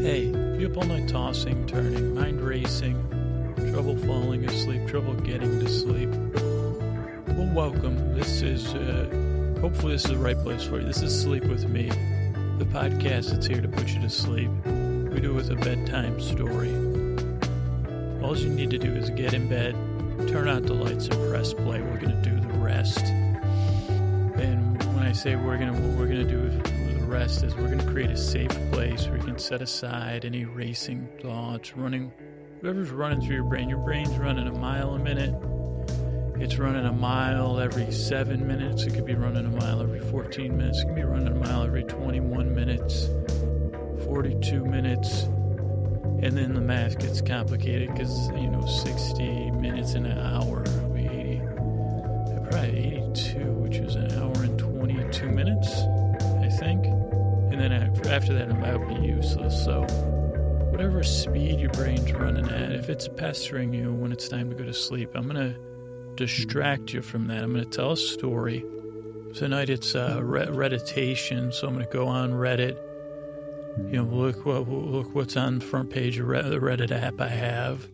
[0.00, 2.96] Hey, you up all night tossing, turning, mind racing,
[3.70, 6.08] trouble falling asleep, trouble getting to sleep?
[7.36, 8.14] Well, welcome.
[8.14, 10.86] This is, uh, hopefully, this is the right place for you.
[10.86, 11.90] This is Sleep With Me,
[12.56, 14.48] the podcast that's here to put you to sleep.
[14.64, 16.70] We do it with a bedtime story.
[18.24, 19.74] All you need to do is get in bed,
[20.28, 21.82] turn out the lights, and press play.
[21.82, 23.04] We're going to do the rest.
[23.04, 26.79] And when I say we're going to, what we're going to do is
[27.10, 30.44] rest is we're going to create a safe place where you can set aside any
[30.44, 32.12] racing thoughts, running,
[32.60, 33.68] whatever's running through your brain.
[33.68, 35.34] Your brain's running a mile a minute.
[36.40, 38.84] It's running a mile every seven minutes.
[38.84, 40.82] It could be running a mile every 14 minutes.
[40.82, 43.08] It could be running a mile every 21 minutes,
[44.04, 45.24] 42 minutes.
[46.22, 50.62] And then the math gets complicated because, you know, 60 minutes in an hour
[58.10, 59.64] after, that, it might be useless.
[59.64, 59.82] So,
[60.70, 64.64] whatever speed your brain's running at, if it's pestering you when it's time to go
[64.64, 67.42] to sleep, I'm going to distract you from that.
[67.42, 68.64] I'm going to tell a story.
[69.34, 72.76] Tonight it's uh, re- Redditation, so I'm going to go on Reddit.
[73.78, 77.28] You know, look what look what's on the front page of the Reddit app I
[77.28, 77.88] have.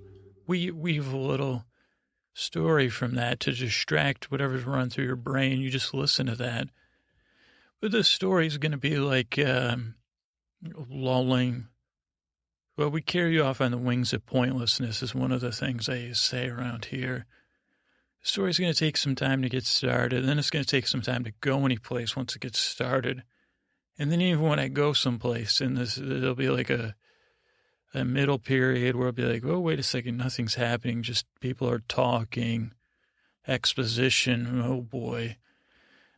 [0.47, 1.65] We weave a little
[2.33, 5.61] story from that to distract whatever's running through your brain.
[5.61, 6.69] You just listen to that.
[7.81, 9.95] But the story is going to be like um,
[10.63, 11.69] lulling.
[12.77, 15.89] Well, we carry you off on the wings of pointlessness is one of the things
[15.89, 17.27] I say around here.
[18.23, 20.71] The story's going to take some time to get started, and then it's going to
[20.71, 23.23] take some time to go any place once it gets started.
[23.99, 26.95] And then even when I go someplace, and this there'll be like a
[27.95, 31.03] a middle period where I'll be like, oh, wait a second, nothing's happening.
[31.03, 32.73] Just people are talking,
[33.47, 34.61] exposition.
[34.61, 35.39] Oh boy,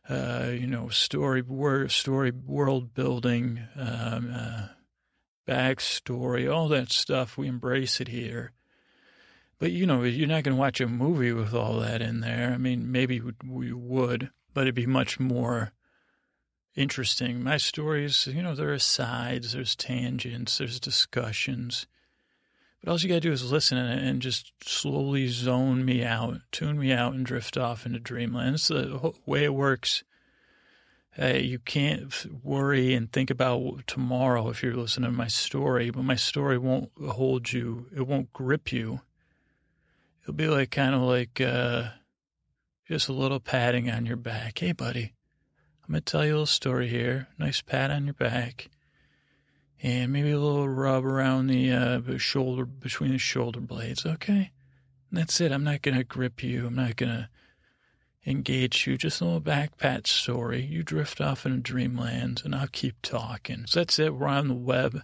[0.09, 4.67] uh, you know, story, word, story, world building, um, uh,
[5.47, 7.37] backstory, all that stuff.
[7.37, 8.51] We embrace it here.
[9.59, 12.51] But you know, you're not going to watch a movie with all that in there.
[12.53, 15.73] I mean, maybe we would, but it'd be much more
[16.75, 17.43] interesting.
[17.43, 21.87] My stories, you know, there are sides, there's tangents, there's discussions.
[22.81, 26.79] But all you got to do is listen and just slowly zone me out, tune
[26.79, 28.55] me out, and drift off into dreamland.
[28.55, 30.03] It's the way it works.
[31.11, 36.03] Hey, you can't worry and think about tomorrow if you're listening to my story, but
[36.03, 39.01] my story won't hold you, it won't grip you.
[40.21, 41.89] It'll be like kind of like uh,
[42.87, 44.59] just a little patting on your back.
[44.59, 45.13] Hey, buddy.
[45.83, 47.27] I'm going to tell you a little story here.
[47.39, 48.69] Nice pat on your back.
[49.81, 54.05] And maybe a little rub around the uh, shoulder, between the shoulder blades.
[54.05, 54.51] Okay.
[55.09, 55.51] And that's it.
[55.51, 56.67] I'm not going to grip you.
[56.67, 57.29] I'm not going to
[58.29, 58.97] engage you.
[58.97, 59.41] Just a little
[60.05, 60.61] story.
[60.61, 63.65] You drift off into dreamland and I'll keep talking.
[63.67, 64.15] So that's it.
[64.15, 65.01] We're on the web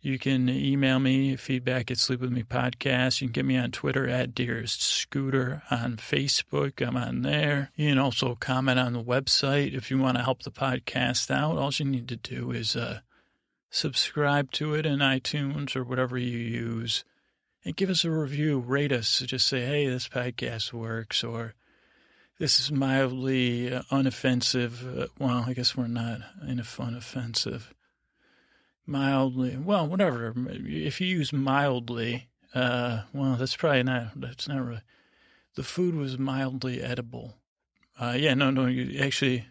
[0.07, 3.21] you can email me feedback at Sleep With Me Podcast.
[3.21, 5.65] You can get me on Twitter at Dearest Scooter.
[5.69, 7.73] On Facebook, I'm on there.
[7.75, 11.59] You can also comment on the website if you want to help the podcast out.
[11.59, 13.01] All you need to do is uh,
[13.71, 17.05] subscribe to it in iTunes or whatever you use,
[17.65, 18.59] and give us a review.
[18.59, 19.21] Rate us.
[19.21, 21.55] Just say, "Hey, this podcast works," or
[22.39, 27.75] "This is mildly uh, unoffensive." Uh, well, I guess we're not in a fun offensive
[28.87, 30.33] mildly well whatever
[30.65, 34.81] if you use mildly uh well that's probably not that's not really
[35.57, 37.37] the food was mildly edible
[37.99, 39.45] uh yeah no no you actually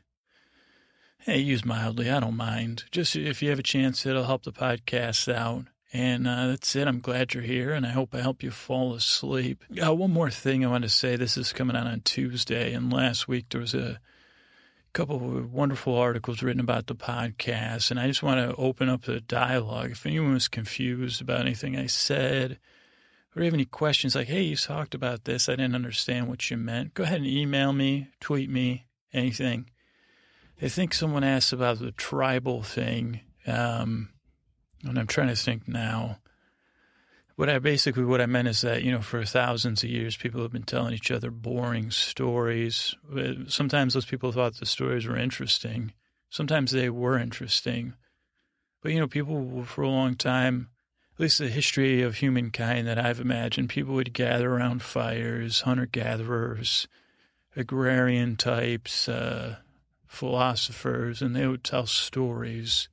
[1.26, 2.08] hey use mildly.
[2.12, 2.84] I don't mind.
[2.92, 5.66] Just if you have a chance it'll help the podcast out.
[5.92, 6.88] And uh, that's it.
[6.88, 9.64] I'm glad you're here and i hope i help you fall asleep.
[9.84, 11.16] Uh, one more thing i want to say.
[11.16, 14.00] This is coming out on tuesday and last week there was a
[14.94, 19.02] couple of wonderful articles written about the podcast, and I just want to open up
[19.02, 19.92] the dialogue.
[19.92, 22.60] If anyone was confused about anything I said,
[23.36, 26.56] or have any questions like, hey, you talked about this, I didn't understand what you
[26.56, 29.70] meant, go ahead and email me, tweet me, anything.
[30.62, 34.10] I think someone asked about the tribal thing, um,
[34.84, 36.20] and I'm trying to think now
[37.36, 40.42] what I basically what I meant is that you know for thousands of years people
[40.42, 42.96] have been telling each other boring stories.
[43.48, 45.94] Sometimes those people thought the stories were interesting.
[46.30, 47.94] Sometimes they were interesting,
[48.82, 50.70] but you know people for a long time,
[51.16, 55.86] at least the history of humankind that I've imagined, people would gather around fires, hunter
[55.86, 56.88] gatherers,
[57.56, 59.58] agrarian types, uh,
[60.16, 62.88] philosophers, and they would tell stories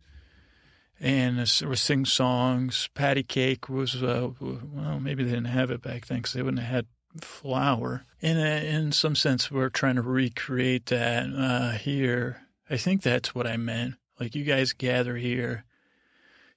[1.01, 2.89] and or sing songs.
[2.95, 6.63] Patty cake was uh, well, maybe they didn't have it back then because they wouldn't
[6.63, 6.87] have had
[7.21, 8.05] flour.
[8.21, 12.43] In in some sense, we're trying to recreate that uh, here.
[12.71, 13.97] I think that's what I meant.
[14.21, 15.65] Like you guys gather here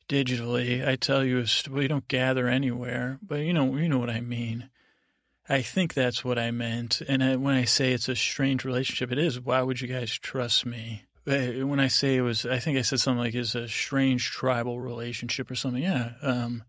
[0.08, 0.88] digitally.
[0.88, 4.70] I tell you, we don't gather anywhere, but you know, you know what I mean.
[5.48, 7.02] I think that's what I meant.
[7.08, 9.40] And I, when I say it's a strange relationship, it is.
[9.40, 11.04] Why would you guys trust me?
[11.26, 14.80] When I say it was, I think I said something like it's a strange tribal
[14.80, 15.82] relationship or something.
[15.82, 16.12] Yeah.
[16.22, 16.64] Um,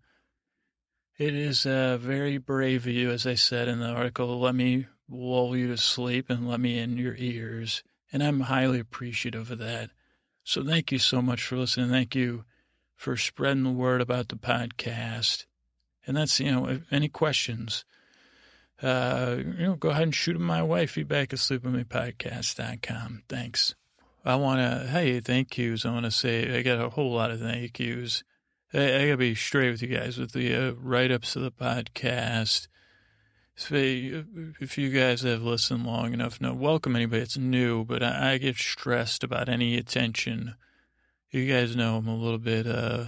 [1.19, 4.40] it is uh, very brave of you, as I said in the article.
[4.40, 7.82] Let me lull you to sleep and let me in your ears.
[8.12, 9.90] And I'm highly appreciative of that.
[10.44, 11.90] So thank you so much for listening.
[11.90, 12.44] Thank you
[12.94, 15.44] for spreading the word about the podcast.
[16.06, 17.84] And that's, you know, any questions,
[18.82, 20.87] uh, you know, go ahead and shoot them my way.
[20.87, 23.23] Feedback at sleepwithmepodcast.com.
[23.28, 23.75] Thanks.
[24.25, 25.87] I want to, hey, thank yous.
[25.87, 28.25] I want to say, I got a whole lot of thank yous.
[28.75, 31.52] I, I gotta be straight with you guys with the uh, write ups of the
[31.52, 32.67] podcast.
[33.55, 38.32] So if you guys have listened long enough, no, welcome anybody that's new, but I,
[38.32, 40.56] I, get stressed about any attention.
[41.31, 43.06] You guys know I'm a little bit, uh,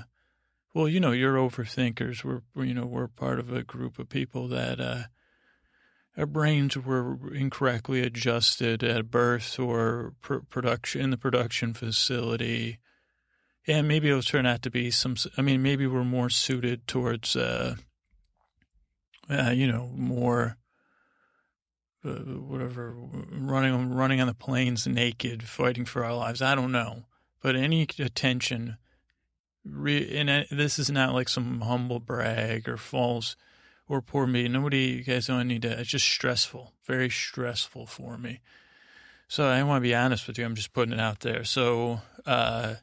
[0.72, 2.24] well, you know, you're overthinkers.
[2.24, 5.02] We're, you know, we're part of a group of people that, uh,
[6.18, 12.78] our brains were incorrectly adjusted at birth or pr- production in the production facility
[13.68, 15.14] And maybe it'll turn out to be some.
[15.36, 17.76] I mean, maybe we're more suited towards, uh,
[19.30, 20.56] uh you know, more
[22.04, 26.42] uh, whatever running running on the plains naked, fighting for our lives.
[26.42, 27.04] I don't know,
[27.42, 28.78] but any attention,
[29.64, 33.36] re, and this is not like some humble brag or false
[33.88, 34.48] or poor me.
[34.48, 35.80] Nobody, you guys don't need to.
[35.80, 38.40] It's just stressful, very stressful for me.
[39.28, 40.44] So I want to be honest with you.
[40.44, 41.44] I'm just putting it out there.
[41.44, 42.00] So.
[42.26, 42.76] uh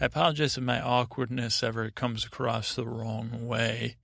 [0.00, 3.98] I apologize if my awkwardness ever comes across the wrong way,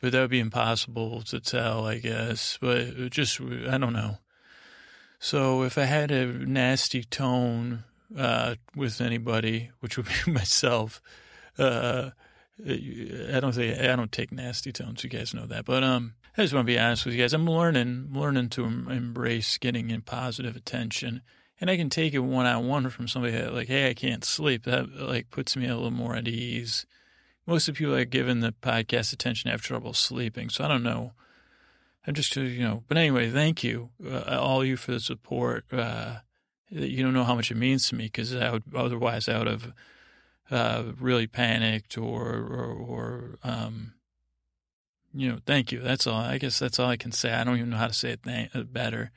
[0.00, 2.58] but that would be impossible to tell, I guess.
[2.60, 4.18] But just, I don't know.
[5.20, 7.84] So if I had a nasty tone
[8.16, 11.00] uh, with anybody, which would be myself,
[11.56, 12.10] uh,
[12.66, 15.04] I don't think I don't take nasty tones.
[15.04, 17.32] You guys know that, but um, I just want to be honest with you guys.
[17.32, 21.22] I'm learning, learning to embrace getting in positive attention
[21.60, 24.24] and I can take it one on one from somebody that like, hey, I can't
[24.24, 24.64] sleep.
[24.64, 26.86] That like puts me a little more at ease.
[27.46, 30.82] Most of the people that given the podcast attention have trouble sleeping, so I don't
[30.82, 31.12] know.
[32.06, 35.64] I'm just you know, but anyway, thank you uh, all you for the support.
[35.72, 36.18] Uh,
[36.70, 39.46] you don't know how much it means to me because I would otherwise I would
[39.46, 39.72] have
[40.50, 43.94] uh, really panicked or or, or um,
[45.14, 45.80] you know, thank you.
[45.80, 46.20] That's all.
[46.20, 47.32] I guess that's all I can say.
[47.32, 49.10] I don't even know how to say it th- better.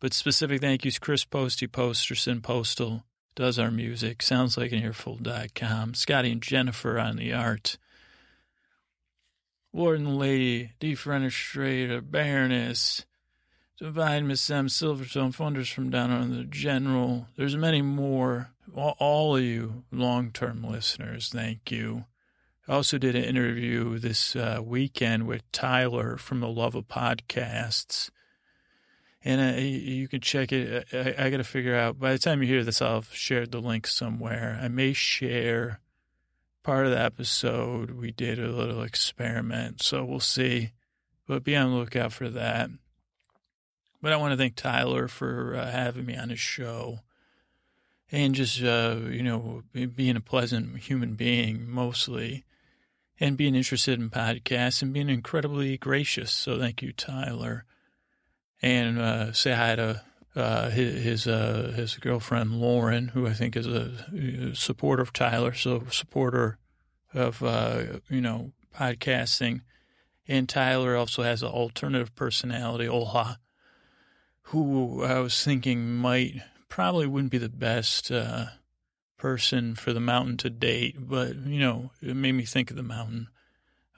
[0.00, 3.04] But specific thank yous, Chris Posty Posterson Postal
[3.34, 4.22] does our music.
[4.22, 5.94] Sounds like an earful.com.
[5.94, 7.78] Scotty and Jennifer on the art.
[9.72, 13.04] Lord and Lady, Defenestrator, Baroness,
[13.78, 14.66] Divine Miss M.
[14.66, 17.28] Silverstone, funders from down on the General.
[17.36, 18.50] There's many more.
[18.74, 22.04] All, of you long term listeners, thank you.
[22.66, 28.10] I also did an interview this uh, weekend with Tyler from the Love of Podcasts
[29.24, 30.86] and uh, you can check it.
[30.92, 33.50] I, I got to figure out by the time you hear this, I'll have shared
[33.50, 34.58] the link somewhere.
[34.62, 35.80] I may share
[36.62, 37.90] part of the episode.
[37.90, 40.72] We did a little experiment, so we'll see.
[41.26, 42.70] But be on the lookout for that.
[44.00, 47.00] But I want to thank Tyler for uh, having me on his show
[48.10, 52.44] and just, uh, you know, being a pleasant human being mostly
[53.20, 56.30] and being interested in podcasts and being incredibly gracious.
[56.30, 57.64] So thank you, Tyler
[58.62, 60.02] and uh, say hi to
[60.34, 65.54] uh, his his, uh, his, girlfriend Lauren, who I think is a, supporter of Tyler,
[65.54, 66.58] so supporter
[67.14, 69.62] of uh, you know podcasting.
[70.30, 73.38] And Tyler also has an alternative personality, Olha,
[74.42, 78.46] who I was thinking might probably wouldn't be the best uh,
[79.16, 82.82] person for the mountain to date, but you know it made me think of the
[82.82, 83.28] mountain.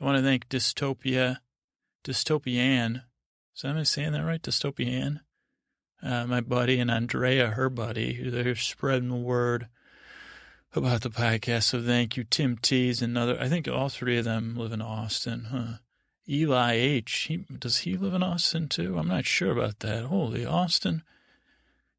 [0.00, 1.38] I want to thank Dystopia,
[2.04, 3.02] Dystopian
[3.54, 4.42] is am I saying that right?
[4.42, 5.20] Dystopian?
[6.02, 9.68] Uh, my buddy and Andrea, her buddy, they're spreading the word
[10.74, 11.64] about the podcast.
[11.64, 13.36] So thank you, Tim T's, another.
[13.38, 15.48] I think all three of them live in Austin.
[15.50, 15.78] Huh?
[16.26, 17.26] Eli H.
[17.28, 18.96] He, does he live in Austin too?
[18.96, 20.04] I'm not sure about that.
[20.04, 21.02] Holy Austin.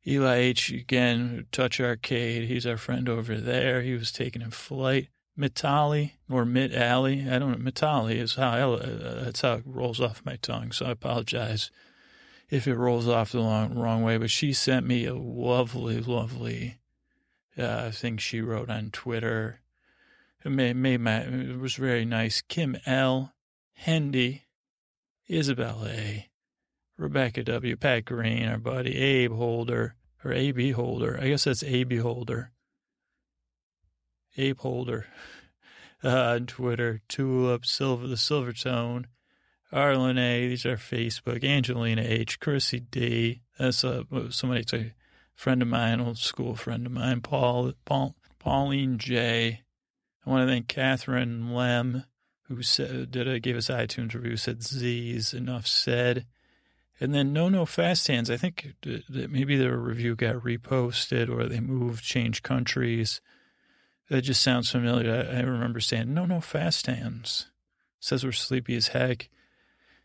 [0.05, 0.71] Eli H.
[0.71, 2.47] again, Touch Arcade.
[2.47, 3.81] He's our friend over there.
[3.81, 5.09] He was taking a flight.
[5.37, 7.27] Mitali or Mit Alley.
[7.29, 7.71] I don't know.
[7.71, 10.71] Mitali is how I, uh, that's how it rolls off my tongue.
[10.71, 11.71] So I apologize
[12.49, 14.17] if it rolls off the long, wrong way.
[14.17, 16.79] But she sent me a lovely, lovely
[17.57, 19.61] uh, thing she wrote on Twitter.
[20.43, 22.41] It made, made my, it was very nice.
[22.41, 23.33] Kim L.
[23.73, 24.43] Hendy,
[25.27, 26.30] Isabel A.
[27.01, 31.19] Rebecca W., Pat Green, our buddy, Abe Holder, or AB Holder.
[31.19, 32.51] I guess that's AB Holder.
[34.37, 35.07] Abe Holder
[36.03, 39.07] uh, on Twitter, Tulip, Silver, the Silver Tone,
[39.71, 40.47] Arlen A.
[40.47, 43.41] These are Facebook, Angelina H, Chrissy D.
[43.57, 44.93] That's uh, somebody, it's a
[45.33, 49.61] friend of mine, old school friend of mine, Paul, Paul Pauline J.
[50.23, 52.03] I want to thank Catherine Lem,
[52.43, 56.27] who said, did a, gave us iTunes review, said Z's, enough said.
[57.01, 61.47] And then No No Fast Hands, I think that maybe their review got reposted or
[61.47, 63.21] they moved, changed countries.
[64.09, 65.11] That just sounds familiar.
[65.11, 67.47] I, remember saying, no, no, fast hands.
[67.99, 69.29] Says we're sleepy as heck.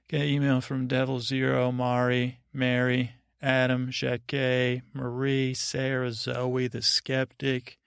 [0.09, 3.13] Get email from Devil Zero, Mari, Mary,
[3.43, 7.79] Adam, Jacques, Marie, Sarah, Zoe, the skeptic.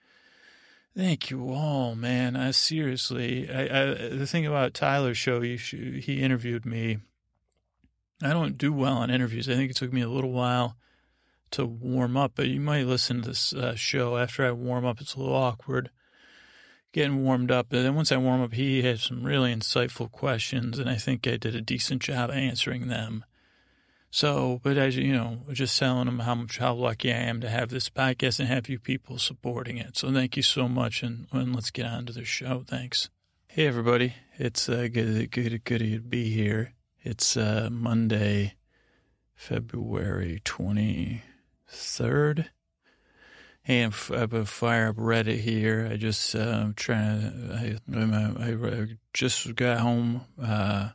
[0.96, 2.36] Thank you all, man.
[2.36, 6.98] I seriously, I, I the thing about Tyler's show, you, he interviewed me.
[8.22, 9.48] I don't do well on interviews.
[9.48, 10.76] I think it took me a little while
[11.52, 15.00] to warm up, but you might listen to this uh, show after I warm up.
[15.00, 15.90] It's a little awkward
[16.92, 17.72] getting warmed up.
[17.72, 21.26] And then once I warm up, he had some really insightful questions, and I think
[21.26, 23.24] I did a decent job answering them.
[24.12, 27.48] So, but as you know, just telling him how much how lucky I am to
[27.48, 29.96] have this podcast and have you people supporting it.
[29.96, 32.64] So thank you so much, and, and let's get on to the show.
[32.66, 33.08] Thanks.
[33.46, 36.74] Hey everybody, it's uh, good, good, good to be here.
[37.02, 38.56] It's uh, Monday,
[39.34, 41.22] February twenty
[41.66, 42.50] third.
[43.62, 45.88] Hey, I'm, I'm fire up Reddit here.
[45.90, 47.78] I just uh, trying to.
[47.88, 50.26] I, I, I, just got home.
[50.38, 50.90] Uh,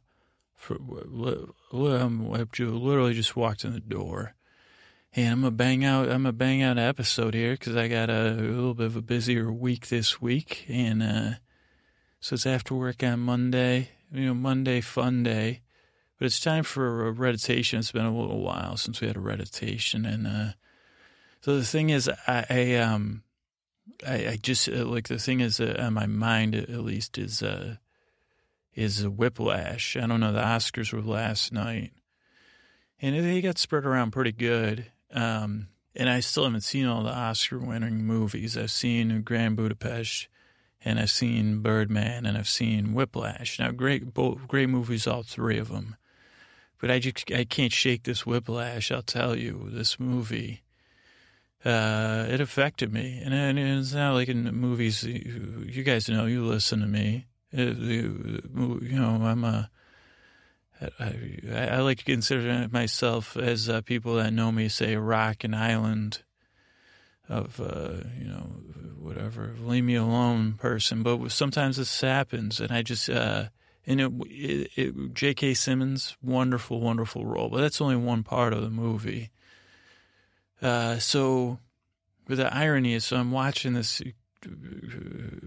[0.54, 4.36] for, um, I literally just walked in the door,
[5.16, 6.06] and I'm gonna bang out.
[6.06, 9.02] I'm gonna bang out episode here because I got a, a, little bit of a
[9.02, 11.32] busier week this week, and uh,
[12.20, 13.90] so it's after work on Monday.
[14.14, 15.62] You know, Monday fun day,
[16.18, 17.80] but it's time for a Redditation.
[17.80, 20.54] It's been a little while since we had a Redditation, and uh,
[21.42, 23.24] so the thing is, I, I um,
[24.06, 27.76] I, I, just uh, like the thing is uh, my mind at least is uh,
[28.74, 29.96] is a Whiplash.
[29.96, 30.34] I don't know.
[30.34, 31.92] The Oscars were last night,
[33.02, 34.88] and they got spread around pretty good.
[35.14, 38.58] Um, and I still haven't seen all the Oscar-winning movies.
[38.58, 40.28] I've seen Grand Budapest,
[40.84, 43.60] and I've seen Birdman, and I've seen Whiplash.
[43.60, 45.96] Now, great, both great movies, all three of them.
[46.80, 48.92] But I just I can't shake this Whiplash.
[48.92, 50.62] I'll tell you, this movie
[51.66, 53.22] uh, it affected me.
[53.26, 57.26] And, and, it's not like in movies, you, guys know, you listen to me.
[57.52, 58.42] You,
[58.82, 59.70] you know, I'm a,
[61.00, 65.56] I, I like to consider myself as uh, people that know me say rock and
[65.56, 66.22] island
[67.28, 68.58] of, uh, you know,
[69.00, 71.02] whatever, leave me alone person.
[71.02, 73.46] But sometimes this happens and I just, uh,
[73.88, 75.54] and it, it, it J.K.
[75.54, 79.32] Simmons, wonderful, wonderful role, but that's only one part of the movie.
[80.62, 81.60] Uh, so,
[82.28, 84.50] the irony is, so I'm watching this uh,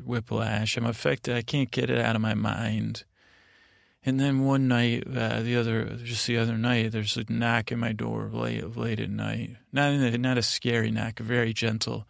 [0.05, 0.77] Whiplash.
[0.77, 1.37] I'm affected.
[1.37, 3.05] I can't get it out of my mind.
[4.05, 7.79] And then one night, uh, the other, just the other night, there's a knock at
[7.79, 9.57] my door late, late at night.
[9.73, 12.07] Not a, not a scary knock, a very gentle,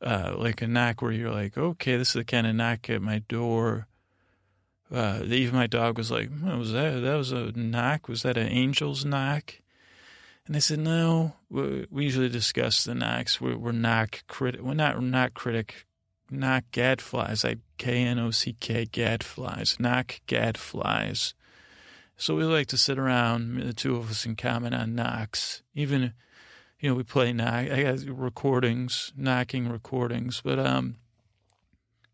[0.00, 3.02] uh, like a knock where you're like, okay, this is the kind of knock at
[3.02, 3.87] my door.
[4.90, 7.00] Uh, even my dog was like, what was that?
[7.00, 8.08] That was a knock?
[8.08, 9.54] Was that an angel's knock?
[10.46, 13.38] And I said, no, we usually discuss the knocks.
[13.38, 14.62] We're, we're knock critic.
[14.62, 15.84] We're not knock critic.
[16.30, 19.80] Knock gadflies, like K N O C K gadflies.
[19.80, 21.32] Knock gadflies.
[22.18, 25.62] So we like to sit around, the two of us, and comment on knocks.
[25.74, 26.12] Even,
[26.80, 27.70] you know, we play knock.
[27.70, 30.42] I got recordings, knocking recordings.
[30.44, 30.96] But um,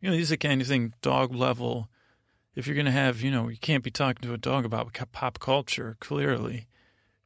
[0.00, 1.88] you know, these are kind of thing dog level.
[2.54, 5.40] If you're gonna have, you know, you can't be talking to a dog about pop
[5.40, 5.96] culture.
[6.00, 6.66] Clearly,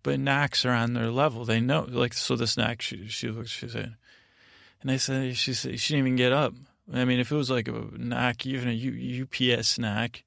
[0.03, 1.45] but knocks are on their level.
[1.45, 3.97] They know, like, so this knock, she, she looks, she said,
[4.81, 6.55] and I said, she said, she didn't even get up.
[6.93, 10.23] I mean, if it was like a knock, even a U, UPS knock.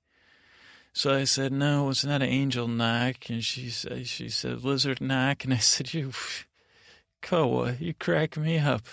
[0.93, 3.29] So I said, no, it's not an angel knock.
[3.29, 5.45] And she said, she said, lizard knock.
[5.45, 6.11] And I said, you,
[7.21, 8.83] Koa, you crack me up.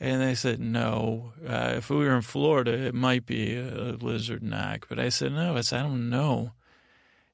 [0.00, 3.92] And they said, no, uh, if we were in Florida, it might be a, a
[4.00, 4.86] lizard knock.
[4.88, 6.52] But I said, no, it's, I don't know.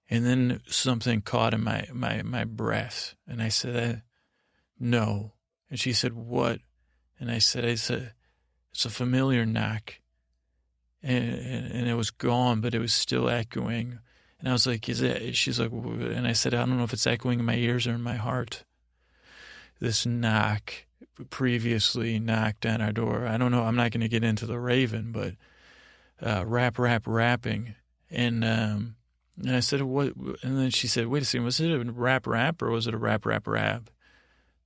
[0.08, 3.14] And then something caught in my, my, my breath.
[3.26, 4.02] And I said,
[4.78, 5.32] no.
[5.68, 6.60] And she said, what?
[7.20, 8.12] And I said, it's a,
[8.72, 9.94] it's a familiar knock.
[11.02, 13.98] And, and, and it was gone, but it was still echoing.
[14.40, 15.36] And I was like, is it?
[15.36, 17.92] She's like, and I said, I don't know if it's echoing in my ears or
[17.92, 18.64] in my heart.
[19.80, 20.72] This knock
[21.30, 23.26] previously knocked on our door.
[23.26, 23.62] I don't know.
[23.62, 25.34] I'm not going to get into the raven, but
[26.20, 27.74] uh, rap, rap, rapping.
[28.10, 28.96] And, um,
[29.36, 30.14] And I said, what?
[30.42, 32.94] And then she said, wait a second, was it a rap rap or was it
[32.94, 33.90] a rap rap rap?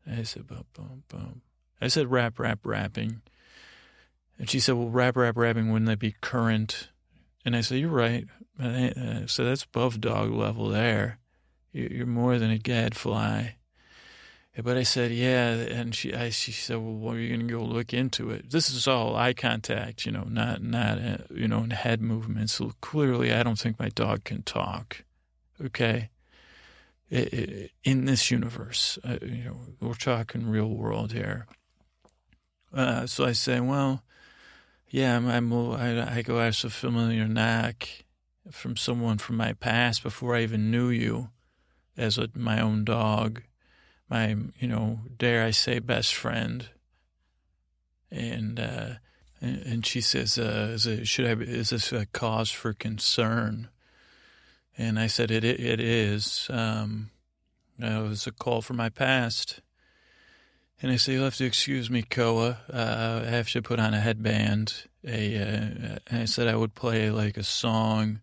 [0.05, 1.43] And I said, boom, boom, boom.
[1.81, 3.23] I said rap rap rapping.
[4.38, 6.88] And she said, well, rap rap rapping, wouldn't that be current?
[7.45, 8.26] And I said, you're right.
[9.26, 11.19] So that's above dog level there.
[11.73, 13.50] You're more than a gadfly.
[14.62, 15.50] But I said, yeah.
[15.50, 18.50] And she, I, she said, well, are you going to go look into it?
[18.50, 22.55] This is all eye contact, you know, not, not, uh, you know, head movements.
[22.55, 25.05] So clearly, I don't think my dog can talk.
[25.65, 26.11] Okay.
[27.11, 31.47] In this universe, uh, you know, we're talking real world here.
[32.73, 34.03] Uh, so I say, well,
[34.91, 37.88] yeah, I'm, I'm I, I go ask a familiar knock
[38.50, 41.31] from someone from my past before I even knew you
[41.97, 43.43] as a, my own dog
[44.09, 46.69] my, you know, dare I say, best friend.
[48.11, 48.95] And uh,
[49.41, 51.43] and she says, uh, is it, should I?
[51.43, 53.69] Is this a cause for concern?
[54.77, 56.49] And I said, it it is.
[56.50, 57.11] Um,
[57.79, 59.61] it was a call from my past.
[60.81, 62.59] And I say, you'll have to excuse me, Koa.
[62.73, 64.87] Uh, I have to put on a headband.
[65.05, 68.21] A, uh, I said I would play like a song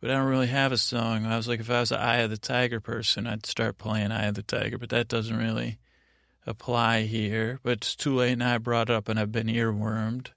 [0.00, 1.26] but I don't really have a song.
[1.26, 4.12] I was like, if I was an Eye of the Tiger person, I'd start playing
[4.12, 5.78] Eye of the Tiger, but that doesn't really
[6.46, 7.58] apply here.
[7.62, 8.54] But it's too late now.
[8.54, 10.28] I brought it up and I've been earwormed.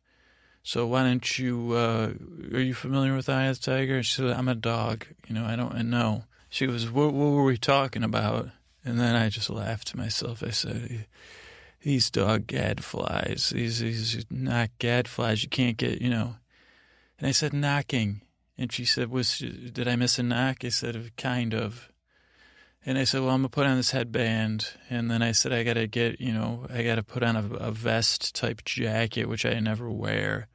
[0.64, 2.12] So why don't you, uh,
[2.54, 4.04] are you familiar with Eye of the Tiger?
[4.04, 5.06] She said, I'm a dog.
[5.28, 6.26] You know, I don't I know.
[6.50, 8.50] She goes, what, what were we talking about?
[8.84, 10.44] And then I just laughed to myself.
[10.44, 11.08] I said,
[11.82, 15.44] these dog gadflies, these, these not gadflies.
[15.44, 16.36] You can't get, you know.
[17.18, 18.22] And I said, knocking.
[18.62, 21.92] And she said, "Was did I miss a knock?" I said, "Kind of."
[22.86, 25.64] And I said, "Well, I'm gonna put on this headband." And then I said, "I
[25.64, 29.60] gotta get, you know, I gotta put on a, a vest type jacket, which I
[29.60, 30.48] never wear."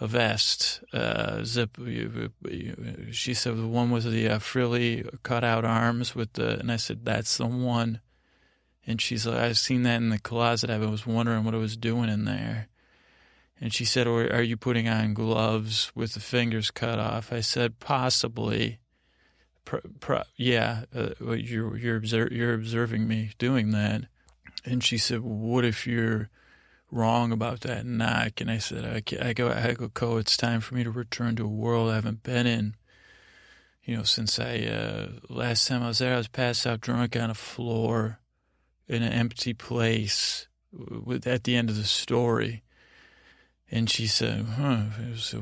[0.00, 1.78] A vest, uh, zip.
[3.12, 6.76] She said the one with the uh, frilly cut out arms with the, and I
[6.76, 8.00] said that's the one.
[8.84, 10.70] And she's like, I've seen that in the closet.
[10.70, 12.66] I was wondering what it was doing in there.
[13.60, 17.32] And she said, are you putting on gloves with the fingers cut off?
[17.32, 18.78] I said, possibly.
[20.36, 24.04] Yeah, uh, you're, you're, you're observing me doing that.
[24.64, 26.30] And she said, what if you're
[26.90, 28.40] wrong about that knock?
[28.40, 31.34] And I said, I, I go, I go, Co, it's time for me to return
[31.36, 32.76] to a world I haven't been in.
[33.82, 37.16] You know, since I, uh, last time I was there, I was passed out drunk
[37.16, 38.20] on a floor
[38.86, 40.46] in an empty place
[41.26, 42.62] at the end of the story
[43.70, 45.34] and she said, huh, was,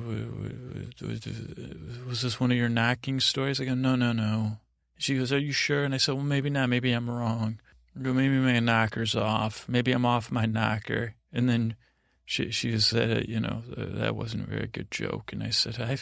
[2.06, 3.60] was, this one of your knocking stories?
[3.60, 4.58] I go, no, no, no.
[4.98, 5.84] She goes, are you sure?
[5.84, 6.68] And I said, well, maybe not.
[6.68, 7.60] Maybe I'm wrong.
[7.96, 9.68] I go, maybe my knocker's off.
[9.68, 11.14] Maybe I'm off my knocker.
[11.32, 11.76] And then
[12.24, 15.32] she she said, uh, you know, uh, that wasn't a very good joke.
[15.32, 15.98] And I said, I,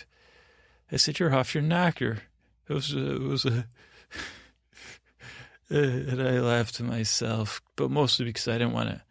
[0.90, 2.22] I said, you're off your knocker.
[2.68, 3.66] It was, uh, it was a,
[5.68, 9.02] and I laughed to myself, but mostly because I didn't want to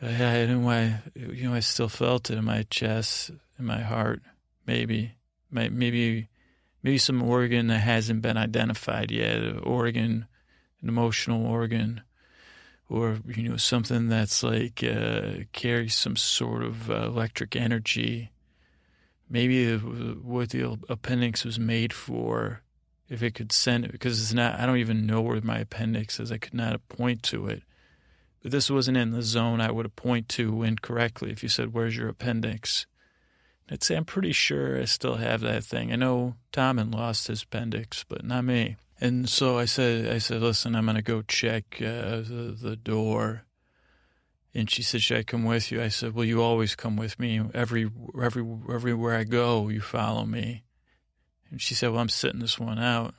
[0.00, 3.80] I, I not why, you know, I still felt it in my chest, in my
[3.80, 4.22] heart.
[4.66, 5.14] Maybe,
[5.50, 6.28] maybe,
[6.82, 9.38] maybe some organ that hasn't been identified yet.
[9.38, 10.26] An organ,
[10.82, 12.02] an emotional organ,
[12.88, 18.30] or you know, something that's like uh, carries some sort of uh, electric energy.
[19.28, 22.62] Maybe what the appendix was made for,
[23.08, 24.60] if it could send it, because it's not.
[24.60, 26.30] I don't even know where my appendix is.
[26.30, 27.62] I could not point to it
[28.50, 32.08] this wasn't in the zone I would point to incorrectly if you said, Where's your
[32.08, 32.86] appendix?
[33.70, 35.92] I'd say, I'm pretty sure I still have that thing.
[35.92, 38.76] I know Tommen lost his appendix, but not me.
[39.00, 42.76] And so I said, I said, listen, I'm going to go check uh, the, the
[42.76, 43.42] door.
[44.54, 45.82] And she said, should I come with you?
[45.82, 47.42] I said, well, you always come with me.
[47.52, 47.90] Every,
[48.22, 50.62] every, everywhere I go, you follow me.
[51.50, 53.14] And she said, well, I'm sitting this one out.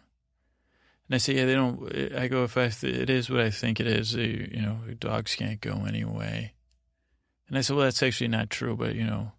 [1.08, 2.15] And I say, yeah, they don't.
[2.15, 5.36] I go, if I th- it is what I think it is, you know, dogs
[5.36, 6.54] can't go anyway.
[7.48, 9.32] And I said, well, that's actually not true, but you know,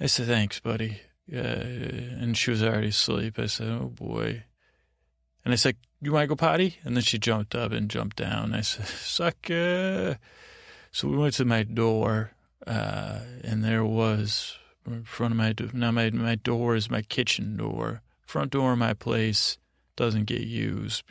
[0.00, 1.00] I said, thanks, buddy.
[1.32, 3.38] Uh, and she was already asleep.
[3.38, 4.44] I said, oh boy.
[5.44, 6.78] And I said, you want to go potty?
[6.84, 8.54] And then she jumped up and jumped down.
[8.54, 10.18] I said, sucker.
[10.90, 12.32] So we went to my door,
[12.66, 17.02] uh, and there was in front of my door, now my my door is my
[17.02, 19.58] kitchen door, front door of my place
[19.96, 21.04] doesn't get used.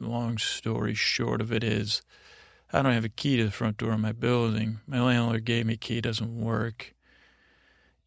[0.00, 2.02] Long story short of it is,
[2.72, 4.80] I don't have a key to the front door of my building.
[4.86, 6.94] My landlord gave me a key, doesn't work.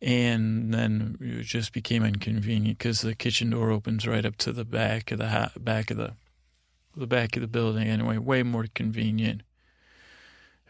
[0.02, 4.66] And then it just became inconvenient because the kitchen door opens right up to the
[4.66, 6.14] back of the back of the
[6.98, 7.88] the back of the building.
[7.88, 9.44] Anyway, way more convenient.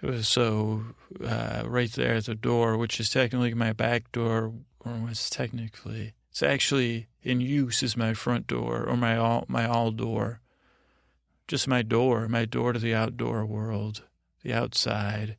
[0.01, 0.83] It was so
[1.23, 6.13] uh, right there at the door, which is technically my back door, or was technically
[6.35, 10.41] It's actually in use as my front door or my all my all door.
[11.47, 14.03] Just my door, my door to the outdoor world,
[14.43, 15.37] the outside.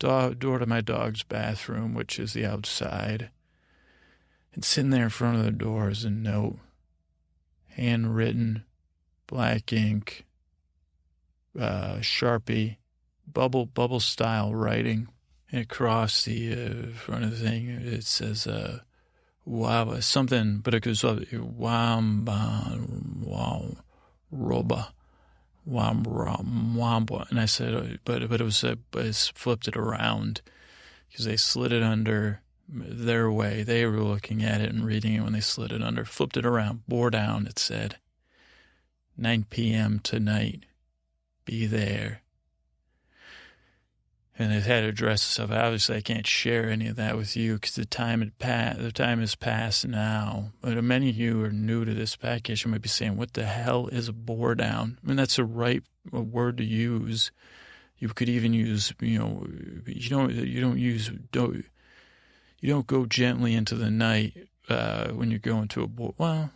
[0.00, 3.30] Door, to my dog's bathroom, which is the outside.
[4.52, 6.58] And sitting there in front of the door is a note,
[7.76, 8.64] handwritten,
[9.28, 10.26] black ink,
[11.56, 12.78] uh, sharpie,
[13.32, 15.06] bubble bubble style writing.
[15.52, 18.80] And across the uh, front of the thing, it says, uh,
[19.46, 22.78] wow, something, but up, wamba,
[23.22, 23.70] wow,
[24.30, 24.88] roba,
[25.64, 30.42] wamba, and I said, but, but it was, uh, I flipped it around
[31.08, 33.62] because they slid it under their way.
[33.62, 36.44] They were looking at it and reading it when they slid it under, flipped it
[36.44, 37.96] around, bore down, it said,
[39.16, 40.00] 9 p.m.
[40.00, 40.64] tonight,
[41.44, 42.20] be there
[44.38, 45.50] and it had to addressed stuff.
[45.50, 48.80] Obviously, I can't share any of that with you because the time had passed.
[48.80, 50.52] The time has passed now.
[50.60, 52.64] But many of you are new to this package.
[52.64, 55.44] You might be saying, "What the hell is a bore down?" I mean, that's a
[55.44, 57.30] right word to use.
[57.98, 59.46] You could even use, you know,
[59.86, 61.64] you don't you don't use don't
[62.60, 66.14] you don't go gently into the night uh, when you're going to a bore.
[66.18, 66.50] Well,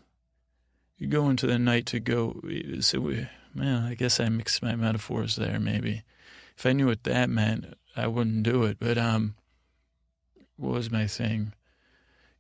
[0.99, 2.43] you go into the night to go.
[2.81, 3.01] So,
[3.55, 6.03] man, I guess I mixed my metaphors there, maybe
[6.61, 8.77] if I knew what that meant, I wouldn't do it.
[8.79, 9.35] But um,
[10.59, 11.55] what was my thing?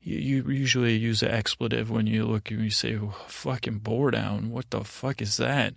[0.02, 4.10] You, you usually use an expletive when you look and you say, oh, "Fucking bore
[4.10, 5.72] down." What the fuck is that?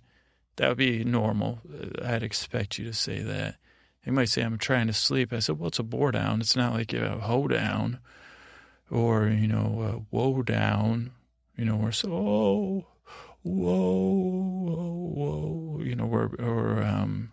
[0.56, 1.60] That would be normal.
[2.04, 3.56] I'd expect you to say that.
[4.04, 6.42] You might say, "I'm trying to sleep." I said, "Well, it's a bore down.
[6.42, 7.98] It's not like a hoe down,
[8.90, 11.12] or you know, a woe down.
[11.56, 12.86] You know, or so oh,
[13.42, 14.02] whoa,
[14.66, 15.82] whoa, whoa.
[15.82, 17.30] You know, or or um."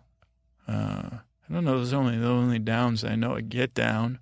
[0.72, 1.76] Uh, I don't know.
[1.76, 3.34] There's only the only downs I know.
[3.34, 4.18] A get down,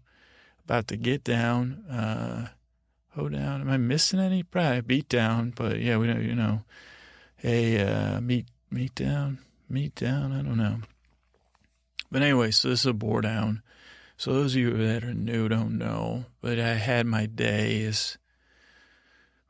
[0.65, 1.85] about to get down.
[1.91, 2.49] Uh,
[3.17, 3.61] oh down.
[3.61, 4.43] Am I missing any?
[4.43, 5.53] Probably beat down.
[5.55, 6.23] But yeah, we don't.
[6.23, 6.63] You know,
[7.45, 10.33] a uh, meet meet down, meet down.
[10.33, 10.79] I don't know.
[12.11, 13.63] But anyway, so this is a bore down.
[14.17, 18.19] So those of you that are new don't know, but I had my days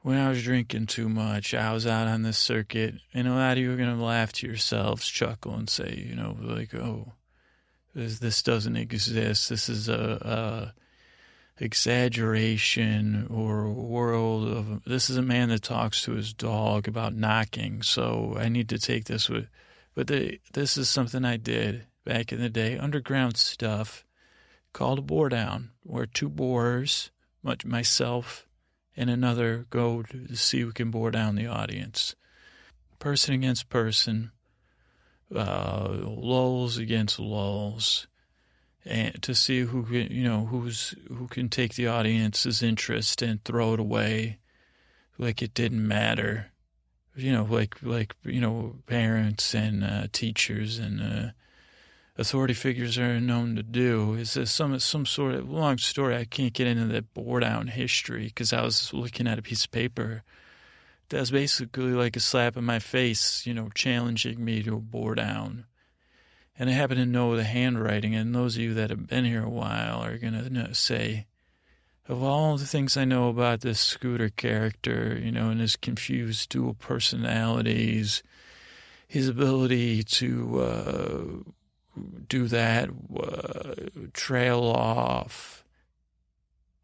[0.02, 3.52] when I was drinking too much, I was out on this circuit, and a lot
[3.52, 7.12] of you are going to laugh to yourselves, chuckle, and say, you know, like, oh,
[7.94, 9.50] this, this doesn't exist.
[9.50, 10.72] This is a,
[11.58, 14.84] a exaggeration or world of.
[14.84, 18.78] This is a man that talks to his dog about knocking, so I need to
[18.78, 19.48] take this with.
[19.94, 24.06] But the, this is something I did back in the day, underground stuff,
[24.72, 27.10] called a bore down, where two borers,
[27.42, 28.46] much myself
[29.00, 32.14] and another go to see who can bore down the audience.
[32.98, 34.30] Person against person,
[35.34, 38.06] uh, lulls against lulls,
[38.84, 43.42] and to see who can, you know, who's who can take the audience's interest and
[43.42, 44.38] throw it away,
[45.16, 46.52] like it didn't matter.
[47.16, 51.30] You know, like like you know, parents and uh, teachers and uh,
[52.20, 54.14] authority figures are known to do.
[54.14, 56.16] Is this some some sort of long story?
[56.16, 59.64] I can't get into that bore down history because I was looking at a piece
[59.64, 60.22] of paper
[61.08, 64.80] that was basically like a slap in my face, you know, challenging me to a
[64.80, 65.64] bore down.
[66.58, 69.44] And I happen to know the handwriting, and those of you that have been here
[69.44, 71.26] a while are going to say,
[72.06, 76.50] of all the things I know about this Scooter character, you know, and his confused
[76.50, 78.22] dual personalities,
[79.08, 81.50] his ability to uh,
[82.28, 83.74] do that, uh,
[84.12, 85.64] trail off,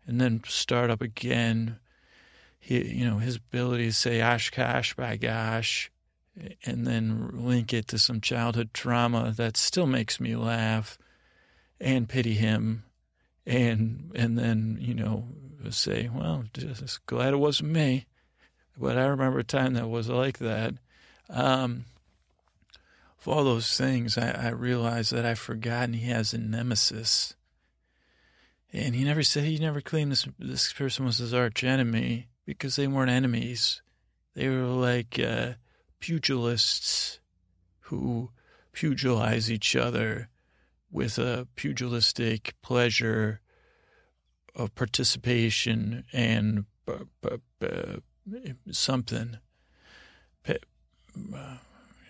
[0.07, 1.79] and then start up again.
[2.59, 5.91] He, you know, his ability to say "Oshkosh by gosh,"
[6.65, 10.99] and then link it to some childhood trauma that still makes me laugh
[11.81, 12.85] and pity him,
[13.47, 15.29] and and then you know
[15.71, 18.07] say, "Well, just glad it wasn't me,"
[18.77, 20.75] but I remember a time that was like that.
[21.29, 21.87] Um,
[23.29, 27.35] all those things, I, I realized that I've forgotten he has a nemesis.
[28.73, 32.77] And he never said he never claimed this this person was his arch enemy because
[32.77, 33.81] they weren't enemies.
[34.35, 35.55] They were like uh,
[36.01, 37.19] pugilists
[37.81, 38.31] who
[38.75, 40.29] pugilize each other
[40.91, 43.41] with a pugilistic pleasure
[44.55, 47.97] of participation and uh,
[48.71, 49.39] something,
[50.49, 50.55] uh,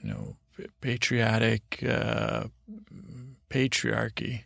[0.02, 0.36] you know,
[0.80, 2.44] patriotic uh,
[3.50, 4.42] patriarchy.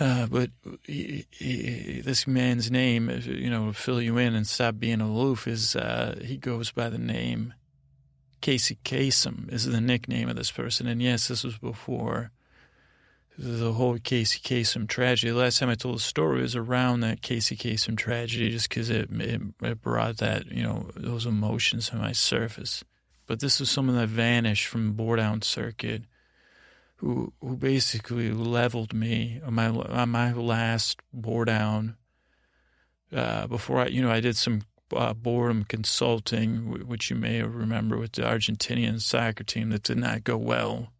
[0.00, 0.50] Uh, but
[0.84, 5.76] he, he, this man's name, you know, fill you in and stop being aloof, is
[5.76, 7.52] uh, he goes by the name
[8.42, 10.86] Casey Kasem is the nickname of this person.
[10.86, 12.32] And yes, this was before
[13.38, 15.32] the whole Casey Kasem tragedy.
[15.32, 18.90] The last time I told the story was around that Casey Kasem tragedy, just because
[18.90, 22.84] it, it, it brought that you know those emotions to my surface.
[23.32, 26.02] But this was someone that vanished from the bore down circuit,
[26.96, 31.96] who who basically leveled me on my on my last bore down.
[33.10, 34.64] Uh, before I, you know, I did some
[34.94, 40.24] uh, boredom consulting, which you may remember with the Argentinian soccer team that did not
[40.24, 40.92] go well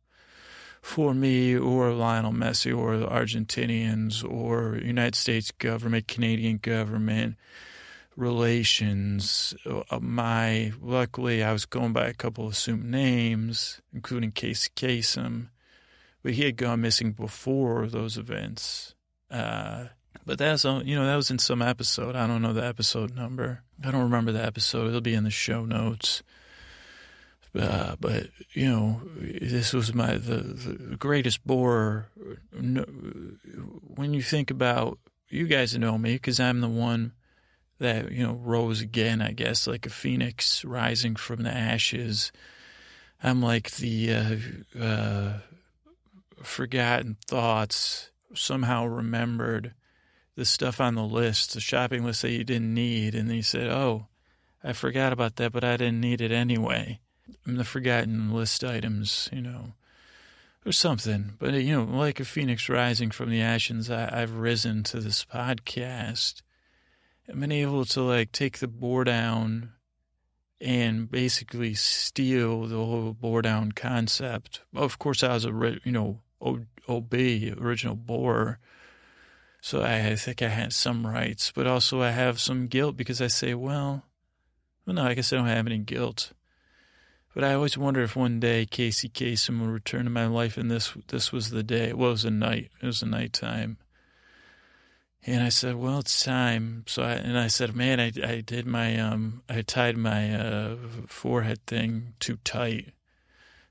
[0.80, 7.36] for me or Lionel Messi or the Argentinians or United States government, Canadian government
[8.16, 9.54] relations.
[9.66, 15.48] Uh, my luckily, I was going by a couple of assumed names, including Casey Kasem,
[16.22, 18.94] but he had gone missing before those events.
[19.30, 19.86] Uh,
[20.24, 22.16] but that's you know that was in some episode.
[22.16, 23.62] I don't know the episode number.
[23.84, 24.88] I don't remember the episode.
[24.88, 26.22] It'll be in the show notes.
[27.58, 32.08] Uh, but you know, this was my the, the greatest bore.
[32.52, 34.98] When you think about
[35.28, 37.12] you guys know me because I'm the one
[37.78, 39.20] that you know rose again.
[39.22, 42.32] I guess like a phoenix rising from the ashes.
[43.22, 44.36] I'm like the uh,
[44.80, 45.32] uh,
[46.42, 49.74] forgotten thoughts somehow remembered
[50.34, 53.42] the stuff on the list, the shopping list that you didn't need, and then you
[53.42, 54.06] said, "Oh,
[54.64, 57.00] I forgot about that, but I didn't need it anyway."
[57.46, 59.74] the forgotten list items, you know,
[60.64, 61.34] or something.
[61.38, 65.24] But, you know, like a phoenix rising from the ashes, I, have risen to this
[65.24, 66.42] podcast.
[67.32, 69.72] I've been able to, like, take the bore down
[70.60, 74.60] and basically steal the whole bore down concept.
[74.74, 78.58] Of course, I was a, you know, OB, original bore.
[79.62, 83.28] So I, think I had some rights, but also I have some guilt because I
[83.28, 84.04] say, well,
[84.84, 86.32] well, no, I guess I don't have any guilt.
[87.34, 90.70] But I always wonder if one day Casey Kasem will return to my life, and
[90.70, 91.94] this this was the day.
[91.94, 92.70] Well, it was a night.
[92.82, 93.78] It was a nighttime.
[95.24, 98.66] And I said, "Well, it's time." So I and I said, "Man, I I did
[98.66, 102.92] my um I tied my uh, forehead thing too tight."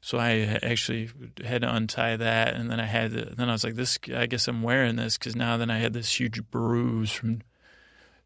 [0.04, 1.10] So I actually
[1.44, 4.26] had to untie that, and then I had to, then I was like, "This, I
[4.26, 7.42] guess I'm wearing this because now then I had this huge bruise from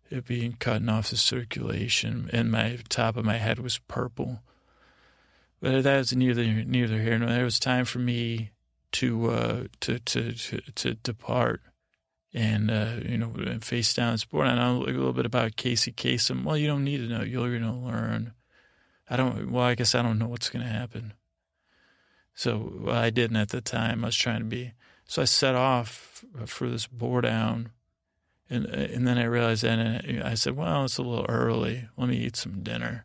[0.10, 4.42] it being cutting off the circulation, and my top of my head was purple."
[5.62, 7.42] But that was neither neither here nor there.
[7.42, 8.52] It was time for me
[8.94, 11.62] to uh, to, to, to to depart
[12.36, 14.48] and uh, you know face down sport.
[14.48, 16.44] And I know a little bit about Casey Kasem.
[16.44, 17.24] Well, you don't need to know.
[17.24, 18.34] You're going to learn.
[19.10, 19.50] I don't.
[19.52, 21.14] Well, I guess I don't know what's going to happen.
[22.36, 24.04] So well, I didn't at the time.
[24.04, 24.74] I was trying to be.
[25.06, 27.72] So I set off for this bore down,
[28.50, 31.88] and and then I realized that I said, well, it's a little early.
[31.96, 33.05] Let me eat some dinner.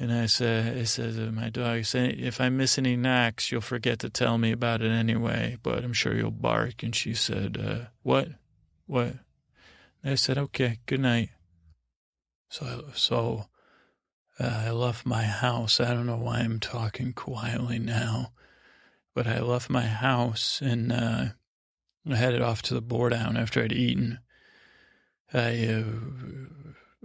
[0.00, 3.98] And I said, I said to my dog, if I miss any knocks, you'll forget
[4.00, 6.84] to tell me about it anyway, but I'm sure you'll bark.
[6.84, 8.28] And she said, uh, what?
[8.86, 9.14] What?
[10.04, 11.30] And I said, okay, good night.
[12.48, 13.46] So, so
[14.38, 15.80] uh, I left my house.
[15.80, 18.32] I don't know why I'm talking quietly now,
[19.14, 21.24] but I left my house and uh,
[22.08, 24.20] I headed off to the bore down after I'd eaten.
[25.34, 25.82] I uh,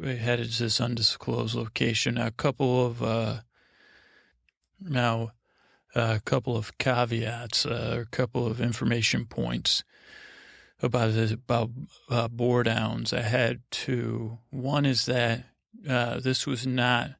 [0.01, 2.17] headed to this undisclosed location.
[2.17, 3.41] A couple of uh,
[4.79, 5.32] now
[5.95, 9.84] a couple of caveats, uh, a couple of information points
[10.82, 11.69] about this, about
[12.10, 13.13] uh, bore downs.
[13.13, 14.39] I had two.
[14.49, 15.45] One is that
[15.88, 17.12] uh, this was not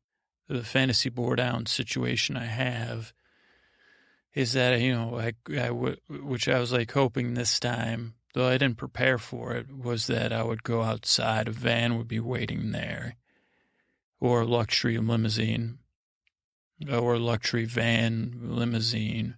[0.48, 3.14] the fantasy bore down situation I have.
[4.34, 8.58] Is that you know I, I which I was like hoping this time though I
[8.58, 12.72] didn't prepare for it, was that I would go outside, a van would be waiting
[12.72, 13.16] there,
[14.20, 15.80] or a luxury limousine,
[16.92, 19.36] or a luxury van limousine,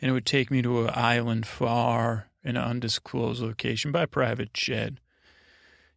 [0.00, 4.52] and it would take me to an island far in an undisclosed location by private
[4.52, 4.94] jet.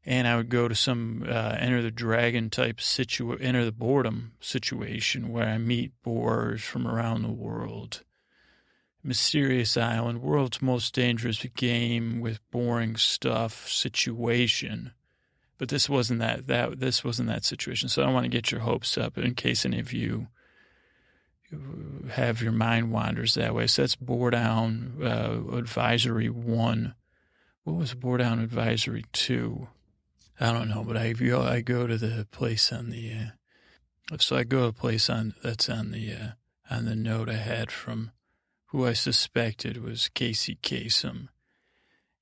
[0.07, 4.33] And I would go to some uh, enter the dragon type situ enter the boredom
[4.39, 8.03] situation where I meet boars from around the world
[9.05, 14.93] Mysterious Island, world's most dangerous game with boring stuff situation.
[15.59, 17.87] But this wasn't that that this wasn't that situation.
[17.87, 20.27] So I don't want to get your hopes up in case any of you
[22.09, 23.67] have your mind wanders that way.
[23.67, 26.95] So that's bore down uh, advisory one.
[27.63, 29.67] What was bore down advisory two?
[30.39, 31.13] I don't know, but I
[31.47, 35.35] I go to the place on the uh, so I go to a place on
[35.43, 36.29] that's on the uh,
[36.69, 38.11] on the note I had from
[38.75, 41.29] who I suspected was Casey Kasem.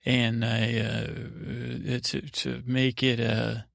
[0.05, 3.65] And I, uh, to, to make it a,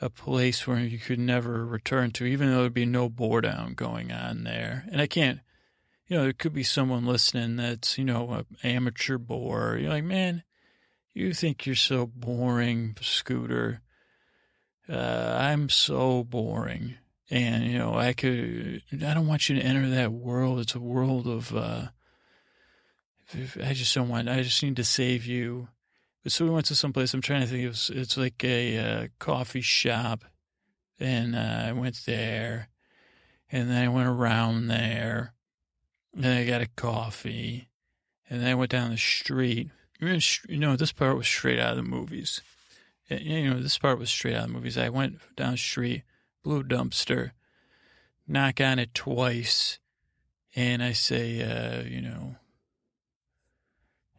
[0.00, 3.74] a place where you could never return to, even though there'd be no bore down
[3.74, 4.86] going on there.
[4.90, 5.40] And I can't,
[6.06, 9.76] you know, there could be someone listening that's, you know, an amateur bore.
[9.78, 10.42] You're like, man,
[11.12, 13.82] you think you're so boring, Scooter.
[14.88, 16.94] Uh, I'm so boring.
[17.30, 20.60] And, you know, I could, I don't want you to enter that world.
[20.60, 21.86] It's a world of, uh,
[23.62, 25.68] I just don't want, I just need to save you.
[26.22, 28.42] But so we went to some place, I'm trying to think, it was, it's like
[28.44, 30.24] a uh, coffee shop.
[31.00, 32.68] And uh, I went there.
[33.50, 35.34] And then I went around there.
[36.14, 37.68] And I got a coffee.
[38.28, 39.70] And then I went down the street.
[40.00, 42.42] You know, this part was straight out of the movies.
[43.08, 44.78] You know, this part was straight out of the movies.
[44.78, 46.04] I went down the street,
[46.44, 47.32] blue dumpster,
[48.28, 49.80] knock on it twice,
[50.54, 52.36] and I say, uh, you know,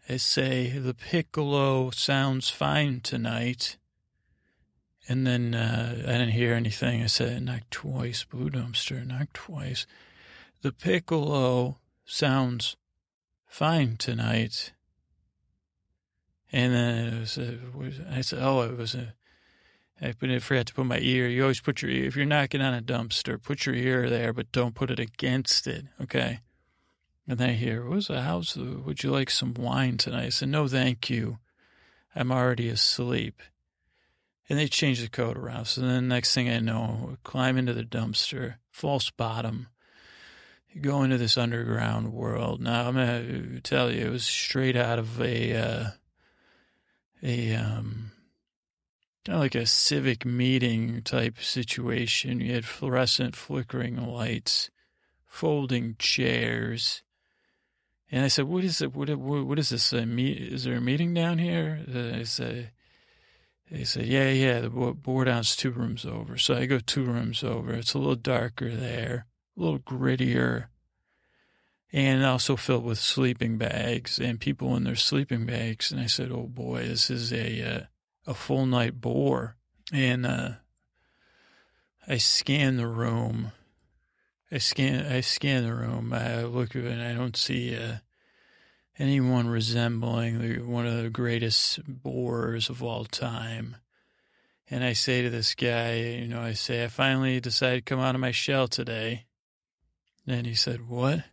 [0.09, 3.77] I say, the piccolo sounds fine tonight.
[5.07, 7.01] And then uh, I didn't hear anything.
[7.01, 9.87] I said, knock twice, blue dumpster, knock twice.
[10.61, 12.75] The piccolo sounds
[13.47, 14.73] fine tonight.
[16.51, 17.57] And then it was, a,
[18.11, 19.13] I said, oh, it was a,
[20.01, 21.27] I forgot to put my ear.
[21.27, 24.33] You always put your ear, if you're knocking on a dumpster, put your ear there,
[24.33, 25.85] but don't put it against it.
[26.01, 26.41] Okay.
[27.27, 28.55] And then I hear, what's the house?
[28.55, 30.25] Would you like some wine tonight?
[30.25, 31.39] I said, no, thank you.
[32.15, 33.41] I'm already asleep.
[34.47, 35.65] And they changed the code around.
[35.65, 39.69] So then the next thing I know, climb into the dumpster, false bottom,
[40.81, 42.61] go into this underground world.
[42.61, 45.85] Now, I'm going to tell you, it was straight out of a, uh,
[47.23, 48.11] a, um,
[49.25, 52.39] kind of like a civic meeting type situation.
[52.39, 54.69] You had fluorescent flickering lights,
[55.25, 57.01] folding chairs.
[58.11, 58.93] And I said, "What is it?
[58.93, 59.91] What what is this?
[59.93, 60.39] A meet?
[60.39, 62.71] Is there a meeting down here?" Uh, I said,
[63.71, 64.59] "They said, yeah, yeah.
[64.61, 67.73] The board house two rooms over." So I go two rooms over.
[67.73, 69.25] It's a little darker there,
[69.57, 70.67] a little grittier,
[71.91, 75.91] and also filled with sleeping bags and people in their sleeping bags.
[75.91, 77.85] And I said, "Oh boy, this is a uh,
[78.25, 79.57] a full night bore."
[79.91, 80.49] And uh,
[82.07, 83.51] I scan the room
[84.51, 86.13] I scan, I scan the room.
[86.13, 87.97] I look and I don't see uh,
[88.97, 93.77] anyone resembling the, one of the greatest bores of all time.
[94.69, 97.99] And I say to this guy, you know, I say, I finally decided to come
[97.99, 99.25] out of my shell today.
[100.25, 101.23] And he said, what?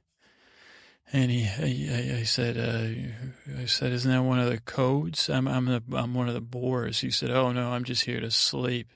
[1.14, 5.28] And he, I, I said, uh, I said, isn't that one of the codes?
[5.28, 7.00] I'm, I'm the, I'm one of the bores.
[7.00, 8.88] He said, oh no, I'm just here to sleep.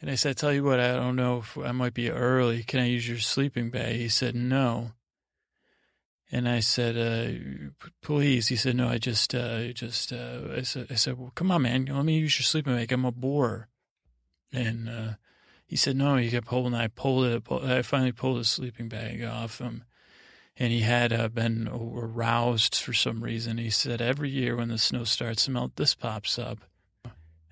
[0.00, 2.62] And I said, tell you what, I don't know if I might be early.
[2.62, 3.96] Can I use your sleeping bag?
[3.96, 4.92] He said, no.
[6.30, 8.46] And I said, uh, please.
[8.46, 11.62] He said, no, I just, uh, just, uh, I said, I said, well, come on,
[11.62, 11.86] man.
[11.86, 12.92] Let me use your sleeping bag.
[12.92, 13.68] I'm a bore.
[14.52, 15.12] And, uh,
[15.66, 17.42] he said, no, he kept holding I pulled it.
[17.50, 19.82] I finally pulled his sleeping bag off him.
[20.60, 23.58] And he had uh, been aroused for some reason.
[23.58, 26.58] He said, every year when the snow starts to melt, this pops up.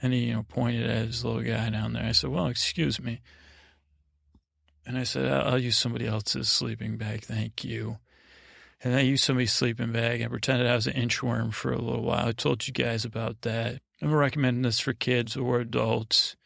[0.02, 2.04] And he, you know, pointed at his little guy down there.
[2.04, 3.20] I said, well, excuse me.
[4.84, 7.22] And I said, I'll use somebody else's sleeping bag.
[7.22, 7.98] Thank you.
[8.82, 12.02] And I used somebody's sleeping bag and pretended I was an inchworm for a little
[12.02, 12.26] while.
[12.26, 13.80] I told you guys about that.
[14.02, 16.36] I'm recommending this for kids or adults.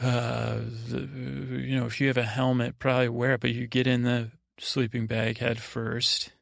[0.00, 3.86] Uh, the, you know, if you have a helmet, probably wear it, but you get
[3.86, 6.32] in the sleeping bag head first.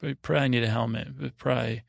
[0.00, 1.82] But you probably need a helmet, but probably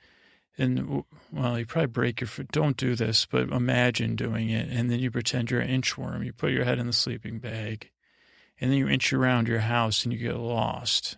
[0.58, 2.52] and well, you probably break your foot.
[2.52, 4.70] Don't do this, but imagine doing it.
[4.70, 6.26] And then you pretend you're an inchworm.
[6.26, 7.92] You put your head in the sleeping bag,
[8.60, 11.18] and then you inch around your house and you get lost.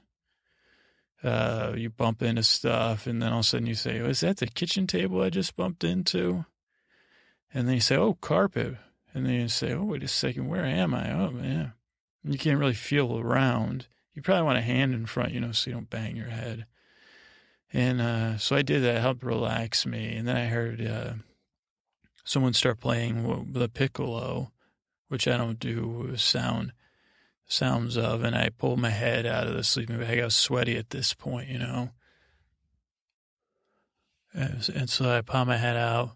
[1.23, 4.21] Uh, you bump into stuff, and then all of a sudden you say, oh, "Is
[4.21, 6.45] that the kitchen table I just bumped into?"
[7.53, 8.77] And then you say, "Oh, carpet."
[9.13, 11.73] And then you say, "Oh, wait a second, where am I?" Oh, man,
[12.23, 13.87] you can't really feel around.
[14.17, 16.65] You probably want a hand in front, you know, so you don't bang your head.
[17.71, 20.15] And uh, so I did that, helped relax me.
[20.15, 21.13] And then I heard uh,
[22.23, 24.51] someone start playing the piccolo,
[25.07, 26.73] which I don't do sound
[27.45, 28.23] sounds of.
[28.23, 30.17] And I pulled my head out of the sleeping bag.
[30.17, 31.91] I was sweaty at this point, you know.
[34.33, 36.15] And so I pop my head out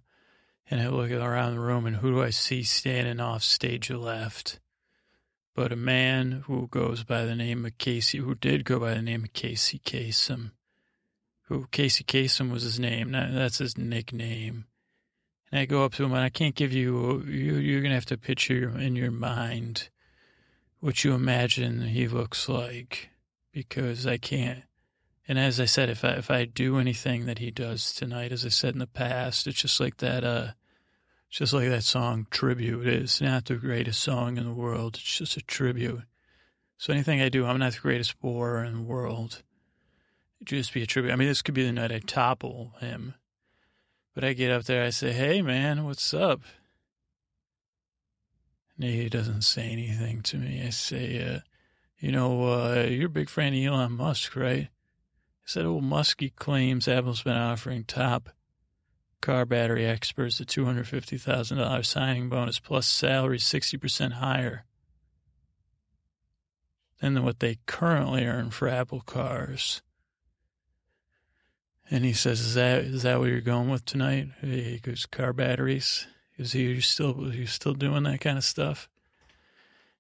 [0.72, 4.60] and I look around the room, and who do I see standing off stage left?
[5.54, 9.02] But a man who goes by the name of Casey, who did go by the
[9.02, 10.52] name of Casey Kasem
[11.52, 13.12] who Casey Kasem was his name.
[13.12, 14.68] That's his nickname.
[15.52, 17.96] And I go up to him and I can't give you, you you're going to
[17.96, 19.90] have to picture in your mind
[20.80, 23.10] what you imagine he looks like
[23.52, 24.64] because I can't.
[25.28, 28.46] And as I said, if I, if I do anything that he does tonight, as
[28.46, 30.52] I said in the past, it's just like that, uh,
[31.32, 32.86] just like that song tribute.
[32.86, 34.96] It's not the greatest song in the world.
[34.96, 36.02] It's just a tribute.
[36.78, 39.42] So anything I do, I'm not the greatest borer in the world.
[40.42, 41.14] It just be a tribute.
[41.14, 43.14] I mean, this could be the night I topple him.
[44.14, 46.42] But I get up there, I say, hey, man, what's up?
[48.76, 50.62] And he doesn't say anything to me.
[50.66, 51.40] I say, uh,
[51.98, 54.68] you know, uh, you're a big fan of Elon Musk, right?
[54.68, 58.30] He said, well, Muskie claims Apple's been offering top
[59.22, 64.66] car battery experts a $250,000 signing bonus plus salary 60% higher
[67.00, 69.82] than what they currently earn for Apple cars.
[71.90, 75.34] And he says, "Is that is that what you're going with tonight?" He goes, "Car
[75.34, 76.08] batteries."
[76.38, 78.88] Is he still you still doing that kind of stuff?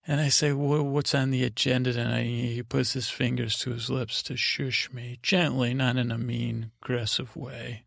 [0.07, 3.89] And I say, well, "What's on the agenda tonight?" He puts his fingers to his
[3.89, 7.83] lips to shush me gently, not in a mean, aggressive way.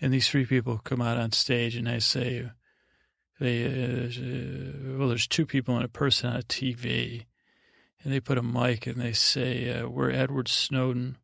[0.00, 2.50] And these three people come out on stage, and I say,
[3.38, 7.26] "They uh, well, there's two people and a person on a TV."
[8.02, 11.18] And they put a mic and they say, uh, We're Edward Snowden,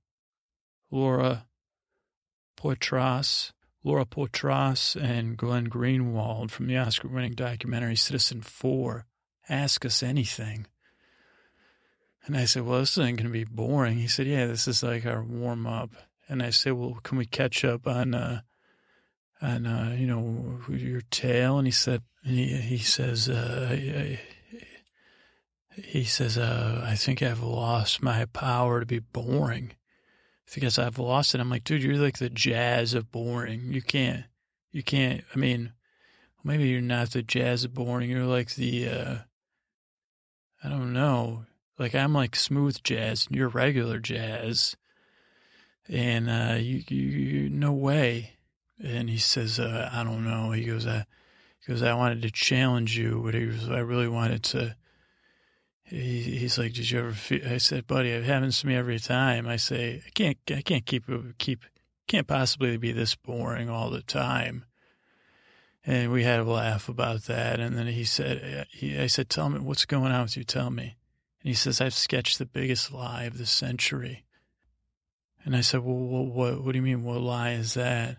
[0.91, 1.47] Laura
[2.57, 3.53] Poitras,
[3.83, 9.05] Laura Poitras, and Glenn Greenwald from the Oscar winning documentary Citizenfour.
[9.49, 10.67] Ask Us Anything.
[12.27, 13.97] And I said, Well, this isn't going to be boring.
[13.97, 15.91] He said, Yeah, this is like our warm up.
[16.29, 18.41] And I said, Well, can we catch up on, uh,
[19.41, 24.21] on, uh, you know, your tail And he said, he, he says, uh, I,
[25.75, 29.73] he says, uh, I think I've lost my power to be boring
[30.55, 31.41] because I've lost it.
[31.41, 33.73] I'm like, dude, you're like the jazz of boring.
[33.73, 34.25] You can't,
[34.73, 35.73] you can't, I mean,
[36.43, 38.11] maybe you're not the jazz of boring.
[38.11, 39.17] You're like the, uh,
[40.65, 41.45] I don't know.
[41.79, 44.77] Like I'm like smooth jazz and you're regular jazz.
[45.89, 48.36] And, uh, you, you, you no way.
[48.83, 50.53] And he says, uh, I don't know.
[50.53, 51.05] He goes, uh,
[51.61, 54.77] he goes, I wanted to challenge you, but he was, I really wanted to,
[55.87, 57.47] he, he's like, "Did you ever?" Feel?
[57.47, 60.85] I said, "Buddy, it happens to me every time." I say, "I can't, I can't
[60.85, 61.05] keep
[61.39, 61.65] keep,
[62.09, 64.65] can't possibly be this boring all the time."
[65.85, 67.61] And we had a laugh about that.
[67.61, 70.43] And then he said, he, "I said, tell me what's going on with you.
[70.43, 70.97] Tell me."
[71.41, 74.25] And he says, "I've sketched the biggest lie of the century."
[75.45, 77.05] And I said, "Well, what, what, what do you mean?
[77.05, 78.19] What lie is that?"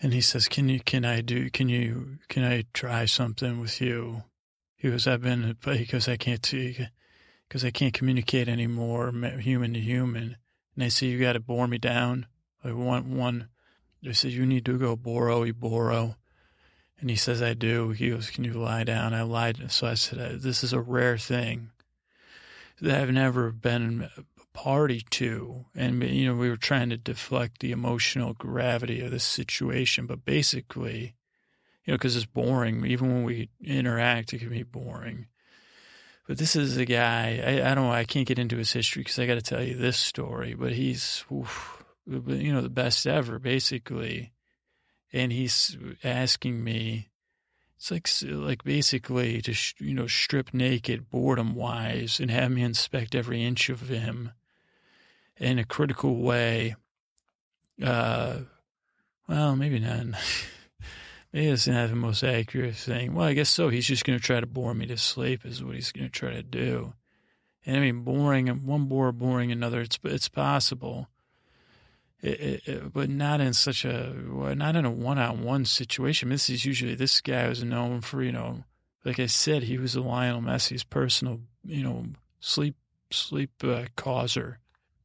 [0.00, 3.80] And he says, "Can you, can I do, can you, can I try something with
[3.80, 4.22] you?"
[4.78, 10.36] He goes, I've been, because I can't, because I can't communicate anymore, human to human.
[10.76, 12.26] And I say, you got to bore me down.
[12.62, 13.48] I want one.
[14.00, 16.14] They said, you need to go boro, boro.
[17.00, 17.90] And he says, I do.
[17.90, 19.14] He goes, can you lie down?
[19.14, 19.72] I lied.
[19.72, 21.70] So I said, this is a rare thing
[22.80, 24.08] that I've never been
[24.58, 25.66] party to.
[25.76, 30.06] And, you know, we were trying to deflect the emotional gravity of the situation.
[30.06, 31.14] But basically,
[31.84, 32.84] you know, because it's boring.
[32.84, 35.26] Even when we interact, it can be boring.
[36.26, 39.02] But this is a guy, I, I don't know, I can't get into his history
[39.02, 43.06] because I got to tell you this story, but he's, oof, you know, the best
[43.06, 44.32] ever, basically.
[45.12, 47.10] And he's asking me,
[47.76, 53.14] it's like, like basically to, you know, strip naked, boredom wise, and have me inspect
[53.14, 54.32] every inch of him
[55.38, 56.76] in a critical way.
[57.82, 58.38] Uh,
[59.28, 60.06] well, maybe not.
[61.32, 63.14] maybe doesn't have the most accurate thing.
[63.14, 63.68] Well, I guess so.
[63.68, 66.12] He's just going to try to bore me to sleep, is what he's going to
[66.12, 66.94] try to do.
[67.66, 69.82] And I mean, boring one bore, boring another.
[69.82, 71.08] It's it's possible,
[72.22, 74.14] it, it, it, but not in such a
[74.56, 76.30] not in a one on one situation.
[76.30, 78.64] This is usually this guy was known for you know,
[79.04, 82.06] like I said, he was a Lionel Messi's personal you know
[82.40, 82.76] sleep
[83.10, 84.60] sleep uh, causer.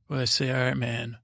[0.08, 1.18] Well, I say, all right, man,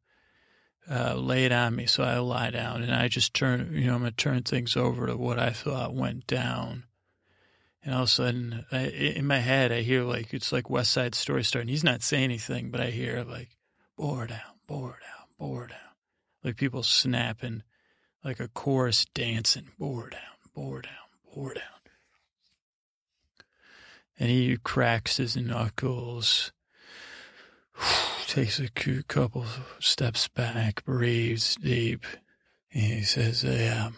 [0.90, 1.86] uh, lay it on me.
[1.86, 4.76] So I lie down and I just turn, you know, I'm going to turn things
[4.76, 6.86] over to what I thought went down.
[7.84, 10.92] And all of a sudden, I, in my head, I hear like, it's like West
[10.92, 11.70] Side Story starting.
[11.70, 13.50] He's not saying anything, but I hear like,
[13.96, 15.78] bore down, bore down, bore down.
[16.44, 17.64] Like people snapping,
[18.24, 20.22] like a chorus dancing, bore down,
[20.54, 20.94] bore down,
[21.34, 21.64] bore down.
[24.20, 26.52] And he cracks his knuckles
[28.28, 29.46] takes a couple
[29.80, 32.06] steps back, breathes deep.
[32.72, 33.96] And he says, "Hey, um,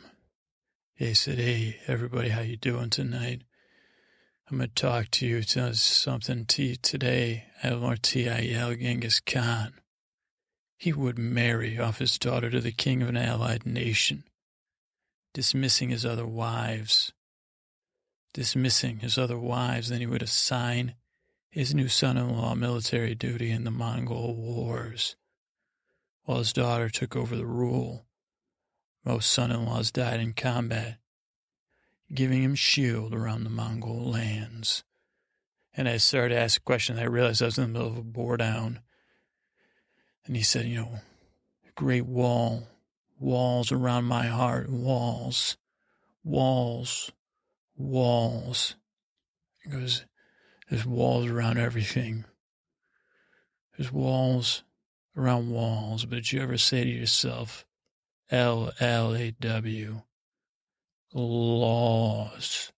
[1.01, 3.41] he said, hey, everybody, how you doing tonight?
[4.47, 7.45] I'm gonna talk to you, tell something to you today.
[7.63, 9.73] LRTIL Genghis Khan.
[10.77, 14.25] He would marry off his daughter to the king of an allied nation,
[15.33, 17.13] dismissing his other wives.
[18.35, 20.93] Dismissing his other wives, then he would assign
[21.51, 25.15] his new son-in-law military duty in the Mongol Wars,
[26.23, 28.05] while his daughter took over the rule.
[29.03, 30.97] Most son-in-laws died in combat.
[32.13, 34.83] giving him shield around the Mongol lands.
[35.75, 36.99] And I started to ask a question.
[36.99, 38.81] I realized I was in the middle of a bore down.
[40.25, 40.99] And he said, you know,
[41.75, 42.67] great wall,
[43.19, 45.57] walls around my heart, walls,
[46.23, 47.11] walls,
[47.77, 48.75] walls.
[49.63, 50.05] He goes,
[50.71, 52.23] there's walls around everything.
[53.75, 54.63] There's walls
[55.17, 56.05] around walls.
[56.05, 57.65] But did you ever say to yourself,
[58.29, 60.01] L L A W,
[61.13, 62.71] laws?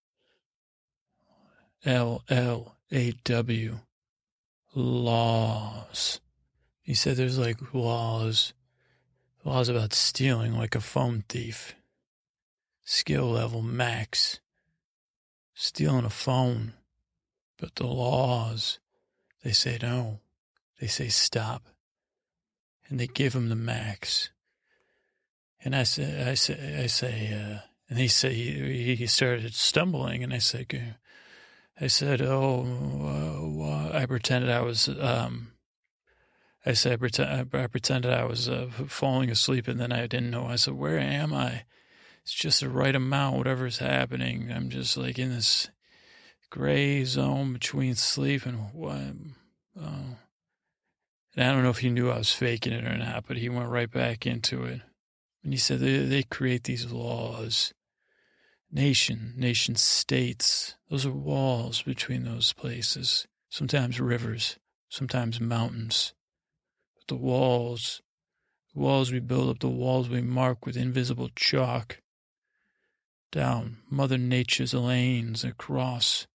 [1.84, 3.78] L L A W,
[4.74, 6.20] laws.
[6.82, 8.54] He said there's like laws,
[9.44, 11.76] laws about stealing like a phone thief.
[12.84, 14.40] Skill level max.
[15.54, 16.72] Stealing a phone.
[17.64, 18.78] But the laws,
[19.42, 20.20] they say no.
[20.82, 21.62] They say stop.
[22.86, 24.28] And they give him the max.
[25.64, 30.22] And I say, I say, I say, uh, and he said, he, he started stumbling,
[30.22, 30.96] and I said,
[31.80, 32.66] I said, oh,
[33.62, 35.52] uh, I pretended I was, um,
[36.66, 40.30] I said, I, pretend, I pretended I was uh, falling asleep, and then I didn't
[40.30, 40.48] know.
[40.48, 41.62] I said, where am I?
[42.24, 44.52] It's just the right amount, whatever's happening.
[44.52, 45.70] I'm just like in this
[46.54, 49.16] gray zone between sleep and what.
[49.76, 50.16] Oh.
[51.34, 53.48] And I don't know if he knew I was faking it or not, but he
[53.48, 54.80] went right back into it.
[55.42, 57.74] And he said they, they create these laws.
[58.70, 63.26] Nation, nation states, those are walls between those places.
[63.50, 64.56] Sometimes rivers,
[64.88, 66.14] sometimes mountains.
[66.94, 68.00] But the walls,
[68.72, 72.00] the walls we build up, the walls we mark with invisible chalk.
[73.32, 76.28] Down Mother Nature's lanes across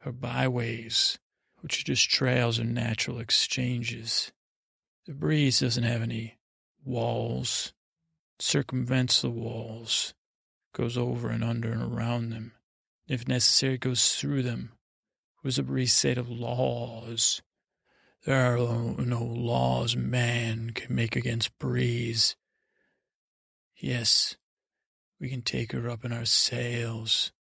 [0.00, 1.18] her byways,
[1.60, 4.32] which are just trails or natural exchanges.
[5.06, 6.38] The breeze doesn't have any
[6.84, 7.72] walls,
[8.38, 10.14] it circumvents the walls,
[10.72, 12.52] goes over and under and around them.
[13.08, 14.72] If necessary, goes through them.
[15.42, 17.42] Was a breeze said of laws?
[18.24, 22.36] There are no laws man can make against breeze.
[23.74, 24.36] Yes,
[25.18, 27.32] we can take her up in our sails,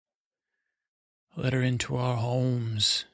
[1.39, 3.05] let her into our homes.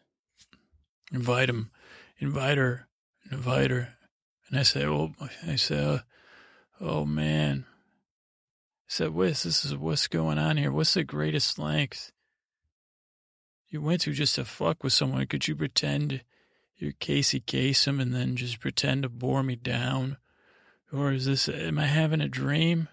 [1.12, 1.70] Invite him.
[2.18, 2.88] Invite her.
[3.32, 3.90] Invite her.
[4.50, 5.14] And I say, oh,
[5.46, 6.00] I say, uh,
[6.82, 7.66] oh man.
[7.68, 10.72] I said, Wes, this is what's going on here.
[10.72, 12.12] What's the greatest length
[13.68, 15.26] you went to just to fuck with someone?
[15.28, 16.22] Could you pretend
[16.78, 20.18] you're Casey Kasem and then just pretend to bore me down?
[20.92, 22.88] Or is this, am I having a dream?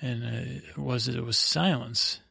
[0.00, 2.21] And uh, was it, it was silence.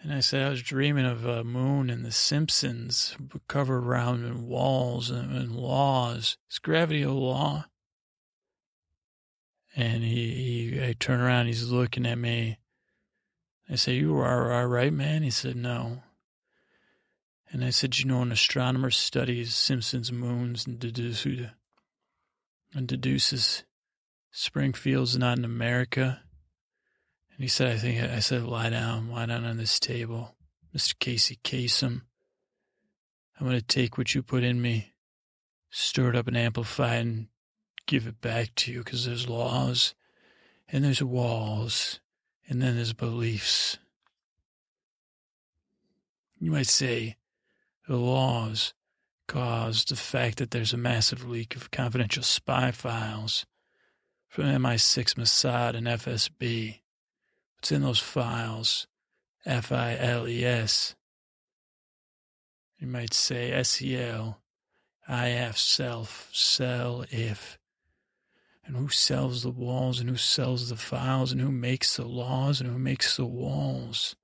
[0.00, 3.16] And I said I was dreaming of a moon and the Simpsons
[3.48, 6.36] covered around in walls and, and laws.
[6.50, 7.66] Is gravity a law?
[9.74, 12.58] And he, he, I turn around, he's looking at me.
[13.68, 15.22] I say, You are all right, man?
[15.22, 16.02] He said, No.
[17.50, 21.48] And I said, You know, an astronomer studies Simpsons moons and deduces,
[22.74, 23.64] and deduces
[24.30, 26.22] Springfield's not in America.
[27.38, 30.34] And he said, I think, I said, lie down, lie down on this table.
[30.76, 30.98] Mr.
[30.98, 32.02] Casey Kasem,
[33.38, 34.92] I'm going to take what you put in me,
[35.70, 37.28] stir it up and amplify it and
[37.86, 39.94] give it back to you because there's laws
[40.68, 42.00] and there's walls
[42.48, 43.78] and then there's beliefs.
[46.40, 47.18] You might say
[47.86, 48.74] the laws
[49.28, 53.46] caused the fact that there's a massive leak of confidential spy files
[54.28, 56.80] from MI6, Mossad, and FSB
[57.58, 58.86] What's in those files?
[59.44, 60.94] F I L E S.
[62.78, 64.40] You might say S E L
[65.08, 67.58] I F self, sell if.
[68.64, 72.60] And who sells the walls and who sells the files and who makes the laws
[72.60, 74.14] and who makes the walls?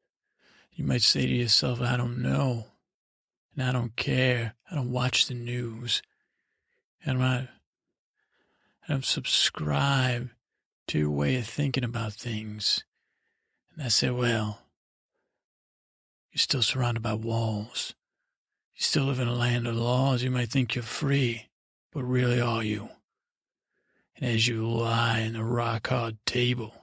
[0.74, 2.66] You might say to yourself, I don't know.
[3.56, 4.54] And I don't care.
[4.70, 6.02] I don't watch the news.
[7.04, 7.48] And not,
[8.86, 10.30] I don't subscribe
[10.88, 12.84] to your way of thinking about things.
[13.74, 14.60] And I said, Well,
[16.32, 17.94] you're still surrounded by walls.
[18.74, 20.22] You still live in a land of laws.
[20.22, 21.48] You might think you're free,
[21.92, 22.88] but really are you?
[24.16, 26.74] And as you lie in a rock hard table,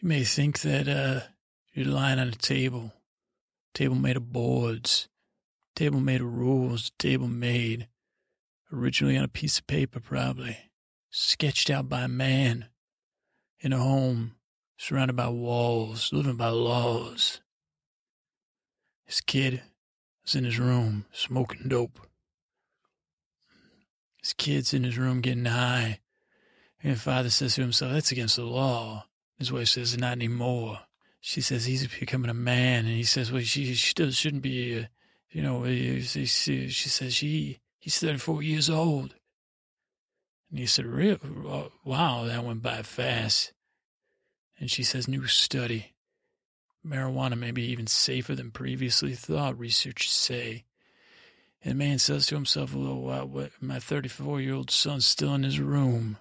[0.00, 1.26] you may think that uh,
[1.72, 2.92] you're lying on a table,
[3.74, 5.08] table made of boards,
[5.74, 7.88] table made of rules, table made
[8.72, 10.58] originally on a piece of paper, probably
[11.10, 12.66] sketched out by a man
[13.60, 14.35] in a home
[14.76, 17.40] surrounded by walls, living by laws.
[19.04, 19.62] His kid
[20.24, 22.00] was in his room smoking dope.
[24.20, 26.00] His kid's in his room getting high.
[26.82, 29.06] And the father says to himself, That's against the law.
[29.38, 30.80] His wife says, Not anymore.
[31.20, 34.80] she says he's becoming a man, and he says, well, she, she still shouldn't be,
[34.80, 34.84] uh,
[35.30, 39.14] you know, she, she says she, he's 34 years old.
[40.50, 41.18] And he said, Real?
[41.84, 43.52] wow, that went by fast.
[44.58, 45.92] And she says, new study.
[46.86, 50.64] Marijuana may be even safer than previously thought, researchers say.
[51.62, 55.42] And the man says to himself, well, what, my 34 year old son's still in
[55.42, 56.16] his room,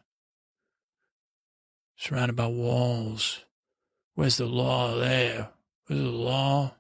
[1.95, 3.41] surrounded by walls.
[4.15, 5.49] Where's the law there?
[5.85, 6.75] Where's the law?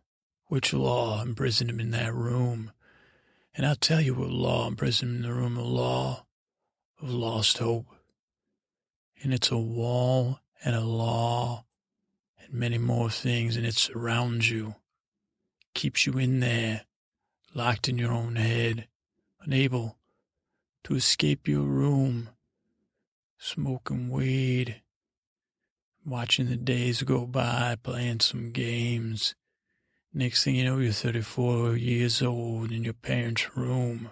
[0.47, 2.71] Which law imprisoned him in that room?
[3.53, 6.25] And I'll tell you what law imprisoned him in the room, the law
[7.01, 7.87] of lost hope.
[9.21, 11.65] And it's a wall and a law
[12.39, 14.75] and many more things, and it surrounds you,
[15.73, 16.85] keeps you in there,
[17.53, 18.87] locked in your own head,
[19.41, 19.97] unable
[20.83, 22.29] to escape your room,
[23.37, 24.81] smoking weed,
[26.05, 29.35] watching the days go by, playing some games.
[30.13, 34.11] Next thing you know, you're 34 years old in your parents' room.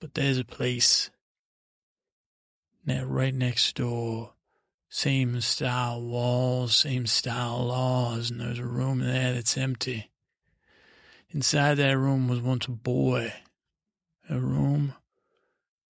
[0.00, 1.10] But there's a place
[2.86, 4.34] now right next door.
[4.92, 10.10] Same style walls, same style laws, and there's a room there that's empty.
[11.30, 13.32] Inside that room was once a boy.
[14.28, 14.94] A room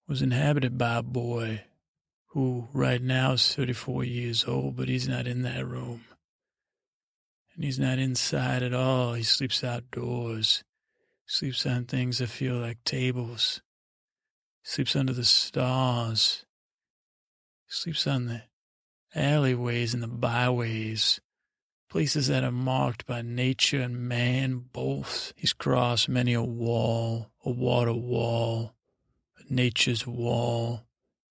[0.07, 1.63] was inhabited by a boy
[2.27, 6.05] who right now is 34 years old, but he's not in that room.
[7.55, 9.15] And he's not inside at all.
[9.15, 10.63] He sleeps outdoors,
[11.25, 13.63] sleeps on things that feel like tables,
[14.63, 16.45] sleeps under the stars,
[17.67, 18.43] sleeps on the
[19.15, 21.21] alleyways and the byways,
[21.89, 25.33] places that are marked by nature and man both.
[25.37, 28.75] He's crossed many a wall, a water wall,
[29.39, 30.85] a nature's wall.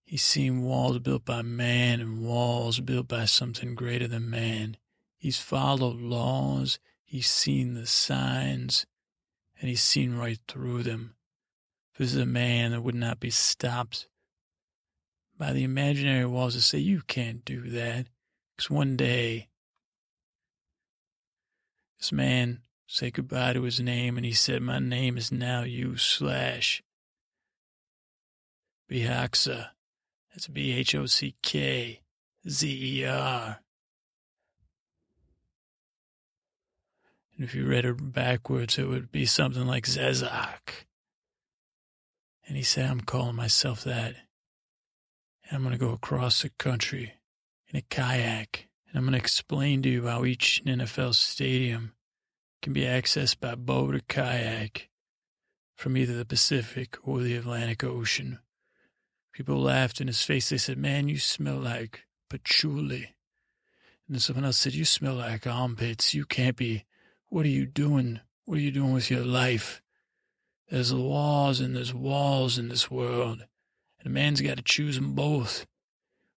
[0.03, 4.77] He's seen walls built by man and walls built by something greater than man.
[5.17, 8.85] He's followed laws, he's seen the signs,
[9.59, 11.15] and he's seen right through them.
[11.97, 14.07] This is a man that would not be stopped
[15.39, 18.07] by the imaginary walls that say, you can't do that.
[18.55, 19.47] Because one day,
[21.97, 25.95] this man said goodbye to his name and he said, My name is now you
[25.95, 26.83] slash
[28.91, 29.69] Bhockzer.
[30.31, 32.01] That's B H O C K
[32.47, 33.61] Z E R.
[37.35, 40.85] And if you read it backwards, it would be something like Zezak.
[42.45, 44.15] And he said, I'm calling myself that.
[45.49, 47.13] And I'm going to go across the country
[47.67, 48.67] in a kayak.
[48.87, 51.93] And I'm going to explain to you how each NFL stadium
[52.61, 54.89] can be accessed by boat or kayak
[55.75, 58.39] from either the Pacific or the Atlantic Ocean.
[59.33, 60.49] People laughed in his face.
[60.49, 63.15] They said, Man, you smell like patchouli.
[64.07, 66.13] And then someone else said, You smell like armpits.
[66.13, 66.85] You can't be.
[67.29, 68.19] What are you doing?
[68.45, 69.81] What are you doing with your life?
[70.69, 73.45] There's laws and there's walls in this world.
[73.99, 75.65] And a man's got to choose them both.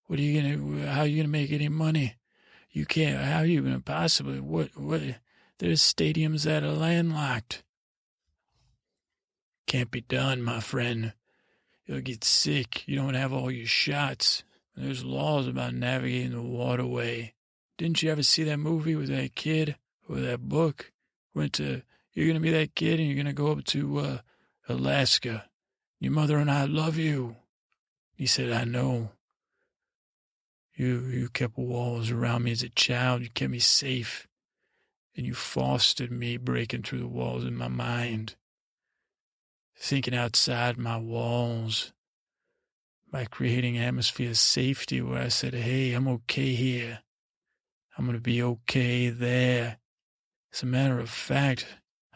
[0.07, 0.87] What are you gonna?
[0.91, 2.17] How are you gonna make any money?
[2.71, 3.23] You can't.
[3.23, 4.41] How are you gonna possibly?
[4.41, 4.77] What?
[4.77, 5.01] What?
[5.59, 7.63] There's stadiums that are landlocked.
[9.67, 11.13] Can't be done, my friend.
[11.87, 12.87] You'll get sick.
[12.87, 14.45] You don't have all your shots.
[14.77, 17.35] There's laws about navigating the waterway.
[17.79, 19.77] Didn't you ever see that movie with that kid
[20.09, 20.93] or that book?
[21.35, 21.83] Went to.
[22.13, 24.19] You're gonna be that kid, and you're gonna go up to uh,
[24.69, 25.47] Alaska.
[26.01, 27.37] Your mother and I love you.
[28.23, 29.11] He said, I know.
[30.77, 33.23] You, you kept walls around me as a child.
[33.23, 34.29] You kept me safe.
[35.17, 38.37] And you fostered me breaking through the walls in my mind,
[39.77, 41.93] thinking outside my walls
[43.11, 47.01] by creating an atmosphere of safety where I said, Hey, I'm okay here.
[47.99, 49.79] I'm going to be okay there.
[50.55, 51.67] As a matter of fact,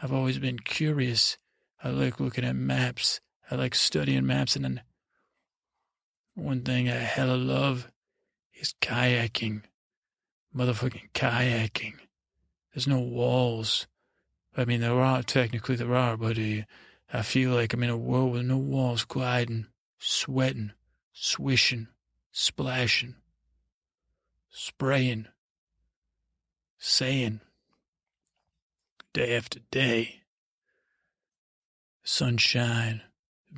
[0.01, 1.37] I've always been curious.
[1.83, 3.21] I like looking at maps.
[3.51, 4.83] I like studying maps and then
[6.37, 7.91] one thing I hella love
[8.55, 9.63] is kayaking.
[10.55, 11.95] Motherfucking kayaking.
[12.73, 13.87] There's no walls.
[14.57, 16.63] I mean, there are, technically there are, but uh,
[17.13, 19.67] I feel like I'm in a world with no walls gliding,
[19.99, 20.73] sweating,
[21.13, 21.89] swishing,
[22.33, 23.15] splashing,
[24.51, 25.27] spraying,
[26.79, 27.41] saying,
[29.15, 30.21] day after day.
[32.05, 33.03] Sunshine,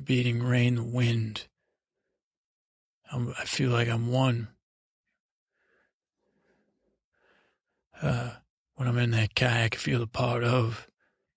[0.01, 1.47] beating rain, the wind,
[3.11, 4.49] I'm, i feel like I'm one.
[8.01, 8.31] Uh,
[8.75, 10.87] when I'm in that kayak, I feel a part of.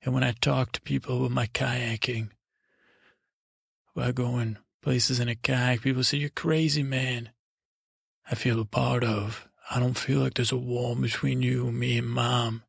[0.04, 2.30] And when I talk to people about my kayaking,
[3.96, 7.30] about going places in a kayak, people say, You're crazy, man.
[8.30, 9.48] I feel a part of.
[9.70, 12.62] I don't feel like there's a wall between you, me, and mom.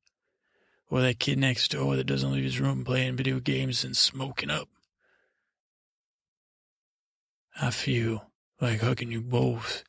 [0.90, 4.50] Or that kid next door that doesn't leave his room playing video games and smoking
[4.50, 4.70] up.
[7.60, 8.32] I feel
[8.62, 9.84] like hugging you both.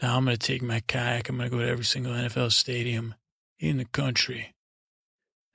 [0.00, 1.28] Now I'm going to take my kayak.
[1.28, 3.14] I'm going to go to every single NFL stadium
[3.58, 4.54] in the country.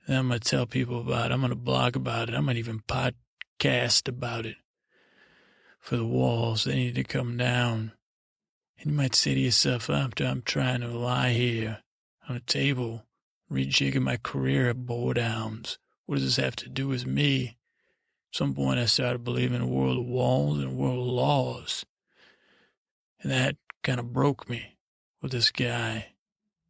[0.06, 1.34] And I'm going to tell people about it.
[1.34, 2.32] I'm going to blog about it.
[2.32, 4.56] Going to even podcast about it.
[5.80, 7.92] For the walls, they need to come down.
[8.78, 11.80] And you might say to yourself, I'm, I'm trying to lie here
[12.28, 13.04] on a table,
[13.50, 15.78] rejigging my career at Downs.
[16.06, 17.56] What does this have to do with me?
[18.32, 21.06] At some point, I started believing in a world of walls and a world of
[21.06, 21.86] laws.
[23.24, 24.76] And that kind of broke me
[25.22, 26.12] with this guy.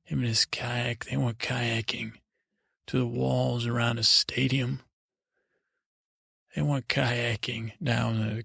[0.04, 2.12] Him and his kayak, they went kayaking
[2.86, 4.80] to the walls around a stadium.
[6.54, 8.44] They went kayaking down the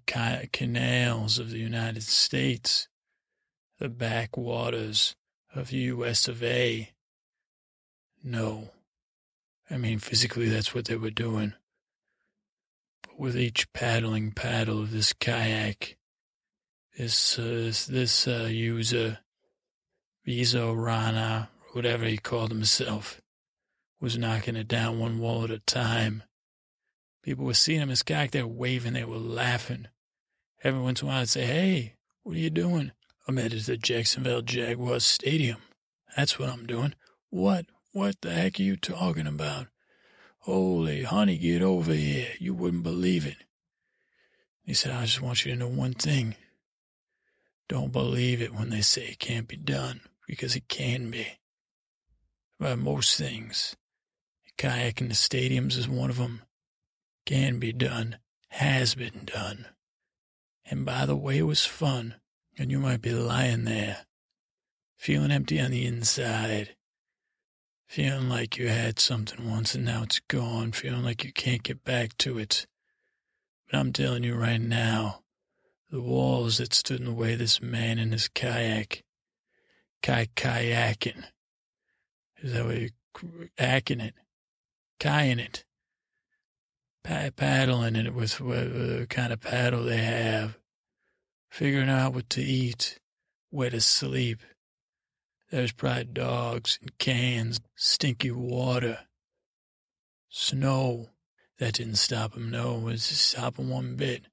[0.51, 2.87] canals of the United States,
[3.77, 5.15] the backwaters
[5.53, 6.89] of US of A.
[8.23, 8.71] No.
[9.69, 11.53] I mean, physically, that's what they were doing.
[13.03, 15.98] But with each paddling paddle of this kayak,
[16.99, 19.19] this, uh, this uh, user,
[20.27, 23.21] Vizo Rana, whatever he called himself,
[24.01, 26.23] was knocking it down one wall at a time.
[27.23, 29.87] People were seeing him as kayak, they were waving, they were laughing.
[30.61, 31.93] Every once in a while, I'd say, Hey,
[32.23, 32.91] what are you doing?
[33.25, 35.59] I'm headed to the Jacksonville Jaguars Stadium.
[36.17, 36.95] That's what I'm doing.
[37.29, 37.67] What?
[37.93, 39.67] What the heck are you talking about?
[40.39, 42.27] Holy honey, get over here.
[42.39, 43.37] You wouldn't believe it.
[44.65, 46.35] He said, I just want you to know one thing.
[47.69, 51.27] Don't believe it when they say it can't be done, because it can be.
[52.59, 53.75] By most things,
[54.57, 56.41] kayaking the stadiums is one of them.
[57.27, 58.17] Can be done,
[58.49, 59.67] has been done.
[60.65, 62.15] And by the way, it was fun,
[62.57, 63.99] and you might be lying there,
[64.97, 66.75] feeling empty on the inside,
[67.87, 71.83] feeling like you had something once and now it's gone, feeling like you can't get
[71.83, 72.65] back to it.
[73.69, 75.21] But I'm telling you right now,
[75.89, 79.03] the walls that stood in the way this man in his kayak.
[80.01, 81.25] Kai kayaking.
[82.41, 82.89] Is that what you
[83.57, 84.13] acting it?
[84.99, 85.65] Kayaking it.
[87.03, 90.57] Pa- paddling it with what kind of paddle they have.
[91.49, 92.99] Figuring out what to eat,
[93.49, 94.39] where to sleep.
[95.51, 98.99] There's probably dogs and cans, stinky water,
[100.29, 101.09] snow.
[101.57, 102.77] That didn't stop him, no.
[102.77, 104.27] It was stop him one bit.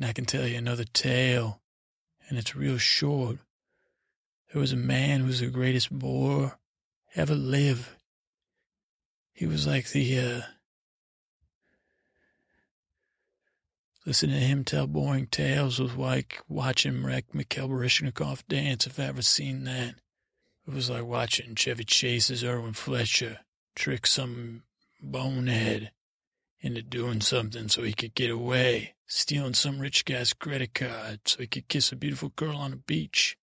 [0.00, 1.60] And I can tell you another tale,
[2.26, 3.36] and it's real short.
[4.50, 6.58] There was a man who was the greatest bore
[7.14, 7.86] ever lived.
[9.34, 10.40] He was like the, uh,
[14.06, 19.22] listening to him tell boring tales was like watching Mikhail Baryshnikov dance, if I've ever
[19.22, 19.96] seen that.
[20.66, 23.40] It was like watching Chevy Chase's Irwin Fletcher
[23.74, 24.62] trick some
[25.02, 25.90] bonehead
[26.62, 31.40] into doing something so he could get away, stealing some rich guy's credit card so
[31.40, 33.36] he could kiss a beautiful girl on the beach.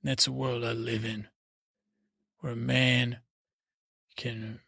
[0.00, 1.28] And that's the world I live in,
[2.40, 3.18] where a man
[4.16, 4.60] can,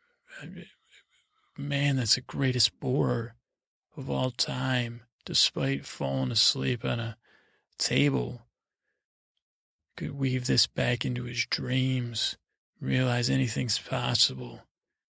[0.43, 3.37] a man that's the greatest borer
[3.97, 7.17] of all time, despite falling asleep on a
[7.79, 8.43] table,
[9.97, 12.37] could weave this back into his dreams,
[12.81, 14.61] realize anything's possible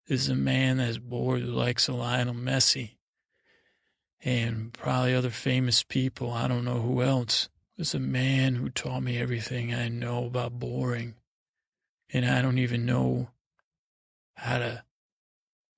[0.09, 2.97] This is a man that's bored who likes a Lionel Messi
[4.25, 6.33] and probably other famous people.
[6.33, 7.49] I don't know who else.
[7.79, 11.15] Is a man who taught me everything I know about boring.
[12.13, 13.31] And I don't even know
[14.35, 14.85] how to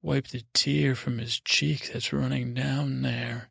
[0.03, 3.51] wipe the tear from his cheek that's running down there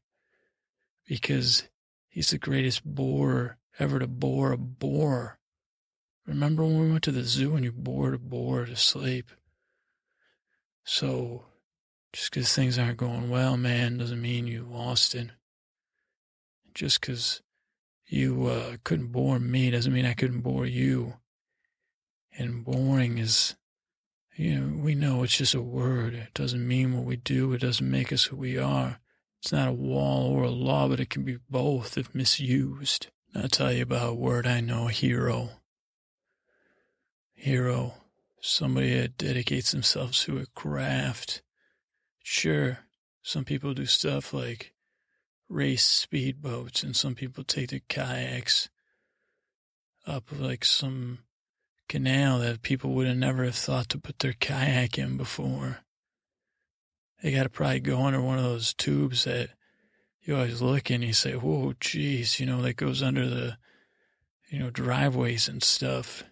[1.08, 1.64] because
[2.10, 5.40] he's the greatest borer ever to bore a boar.
[6.28, 9.32] Remember when we went to the zoo and you bored a boar to sleep?
[10.84, 11.46] So
[12.14, 15.32] just because things aren't going well, man, doesn't mean you lost it.
[16.74, 17.42] Just because
[18.08, 21.16] you uh, couldn't bore me doesn't mean I couldn't bore you.
[22.38, 23.56] And boring is,
[24.36, 26.14] you know, we know it's just a word.
[26.14, 27.54] It doesn't mean what we do.
[27.54, 29.00] It doesn't make us who we are.
[29.42, 33.08] It's not a wall or a law, but it can be both if misused.
[33.36, 35.50] I'll tell you about a word I know, hero.
[37.34, 37.96] Hero
[38.44, 41.42] somebody that dedicates themselves to a craft.
[42.24, 42.80] Sure,
[43.22, 44.74] some people do stuff like
[45.50, 48.70] race speedboats, and some people take their kayaks
[50.08, 51.20] up like some
[51.90, 55.80] canal that people would have never have thought to put their kayak in before.
[57.22, 59.50] They got to probably go under one of those tubes that
[60.24, 63.58] you always look and you say, whoa, geez, you know, that goes under the,
[64.50, 66.24] you know, driveways and stuff.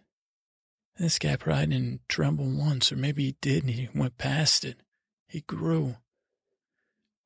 [0.97, 4.77] This guy probably didn't tremble once, or maybe he did and he went past it.
[5.32, 5.95] He grew.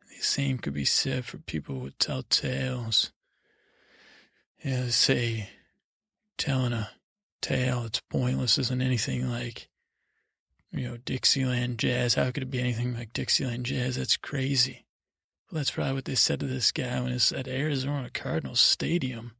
[0.08, 3.12] The same could be said for people who tell tales.
[4.64, 5.50] Yeah, say
[6.38, 6.92] telling a
[7.42, 9.70] tale that's pointless isn't anything like,
[10.72, 12.14] you know, Dixieland jazz.
[12.14, 13.96] How could it be anything like Dixieland jazz?
[13.96, 14.86] That's crazy.
[15.50, 19.32] Well, that's probably what they said to this guy when it's at Arizona Cardinals Stadium.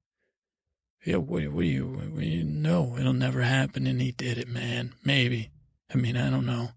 [1.06, 2.98] Yeah, what, what do you, what do you know?
[2.98, 3.86] It'll never happen.
[3.86, 4.96] And he did it, man.
[5.04, 5.52] Maybe.
[5.94, 6.72] I mean, I don't know.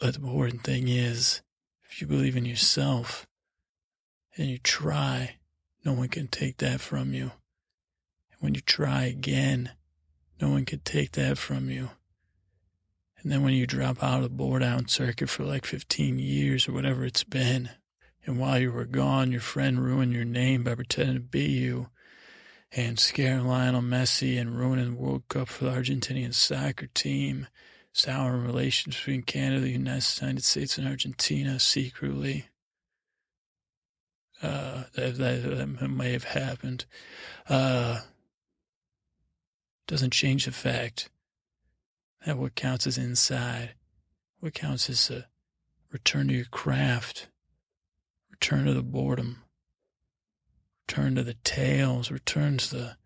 [0.00, 1.42] But the important thing is,
[1.88, 3.26] if you believe in yourself
[4.36, 5.36] and you try,
[5.84, 7.32] no one can take that from you.
[8.32, 9.70] And when you try again,
[10.40, 11.90] no one can take that from you.
[13.22, 16.68] And then when you drop out of the bore down circuit for like 15 years
[16.68, 17.70] or whatever it's been,
[18.26, 21.88] and while you were gone, your friend ruined your name by pretending to be you
[22.72, 27.46] and scaring Lionel Messi and ruining the World Cup for the Argentinian soccer team,
[27.96, 32.46] sour relations between Canada, the United States, and Argentina secretly.
[34.42, 36.84] Uh, that, that, that may have happened.
[37.48, 38.00] Uh,
[39.86, 41.08] doesn't change the fact
[42.26, 43.72] that what counts is inside.
[44.40, 45.26] What counts is a
[45.90, 47.28] return to your craft,
[48.30, 49.42] return to the boredom,
[50.86, 52.96] return to the tales, return to the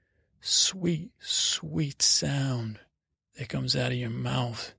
[0.40, 2.80] sweet, sweet sound
[3.38, 4.74] that comes out of your mouth.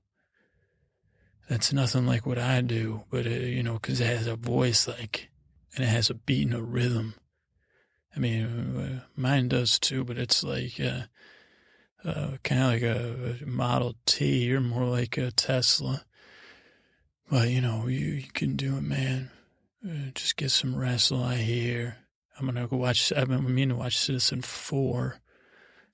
[1.48, 4.86] That's nothing like what I do, but, uh, you know, because it has a voice
[4.86, 5.30] like,
[5.74, 7.14] and it has a beat and a rhythm.
[8.14, 11.02] I mean, uh, mine does too, but it's like, uh,
[12.04, 14.44] uh, kind of like a, a, Model T.
[14.44, 16.04] You're more like a Tesla.
[17.30, 19.30] But, you know, you, you can do it, man.
[19.84, 21.96] Uh, just get some rest I hear.
[22.38, 25.14] I'm to go watch, I've been meaning to watch Citizenfour.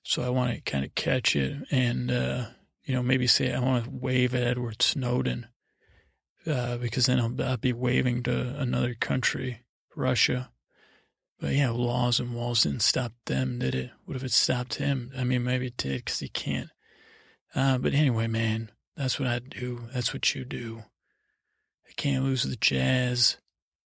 [0.03, 2.47] So I want to kind of catch it and, uh,
[2.89, 5.47] you know, maybe say I want to wave at Edward Snowden
[6.47, 9.61] uh, because then I'll, I'll be waving to another country,
[9.95, 10.51] Russia.
[11.39, 13.91] But yeah, laws and walls didn't stop them, did it?
[14.07, 15.13] What if it stopped him?
[15.17, 16.71] I mean, maybe it did because he can't.
[17.55, 19.83] Uh, but anyway, man, that's what I do.
[19.93, 20.85] That's what you do.
[21.87, 23.37] I can't lose the jazz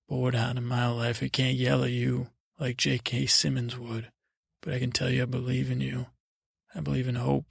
[0.09, 1.23] bored out of my life.
[1.23, 2.27] I can't yell at you
[2.59, 3.27] like J.K.
[3.27, 4.11] Simmons would.
[4.61, 6.07] But I can tell you I believe in you.
[6.75, 7.45] I believe in hope.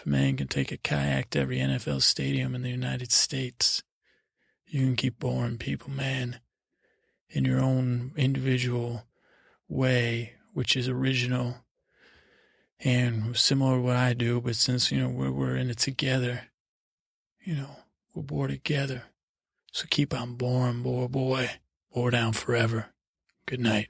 [0.00, 3.82] If a man can take a kayak to every NFL stadium in the United States,
[4.66, 6.40] you can keep boring people, man
[7.28, 9.04] in your own individual
[9.68, 11.56] way, which is original
[12.82, 14.40] and similar to what I do.
[14.40, 16.48] But since, you know, we're, we're in it together,
[17.44, 17.76] you know,
[18.14, 19.02] we're bored together.
[19.70, 21.50] So keep on boring, boy, boy,
[21.92, 22.86] bore down forever.
[23.44, 23.88] Good night.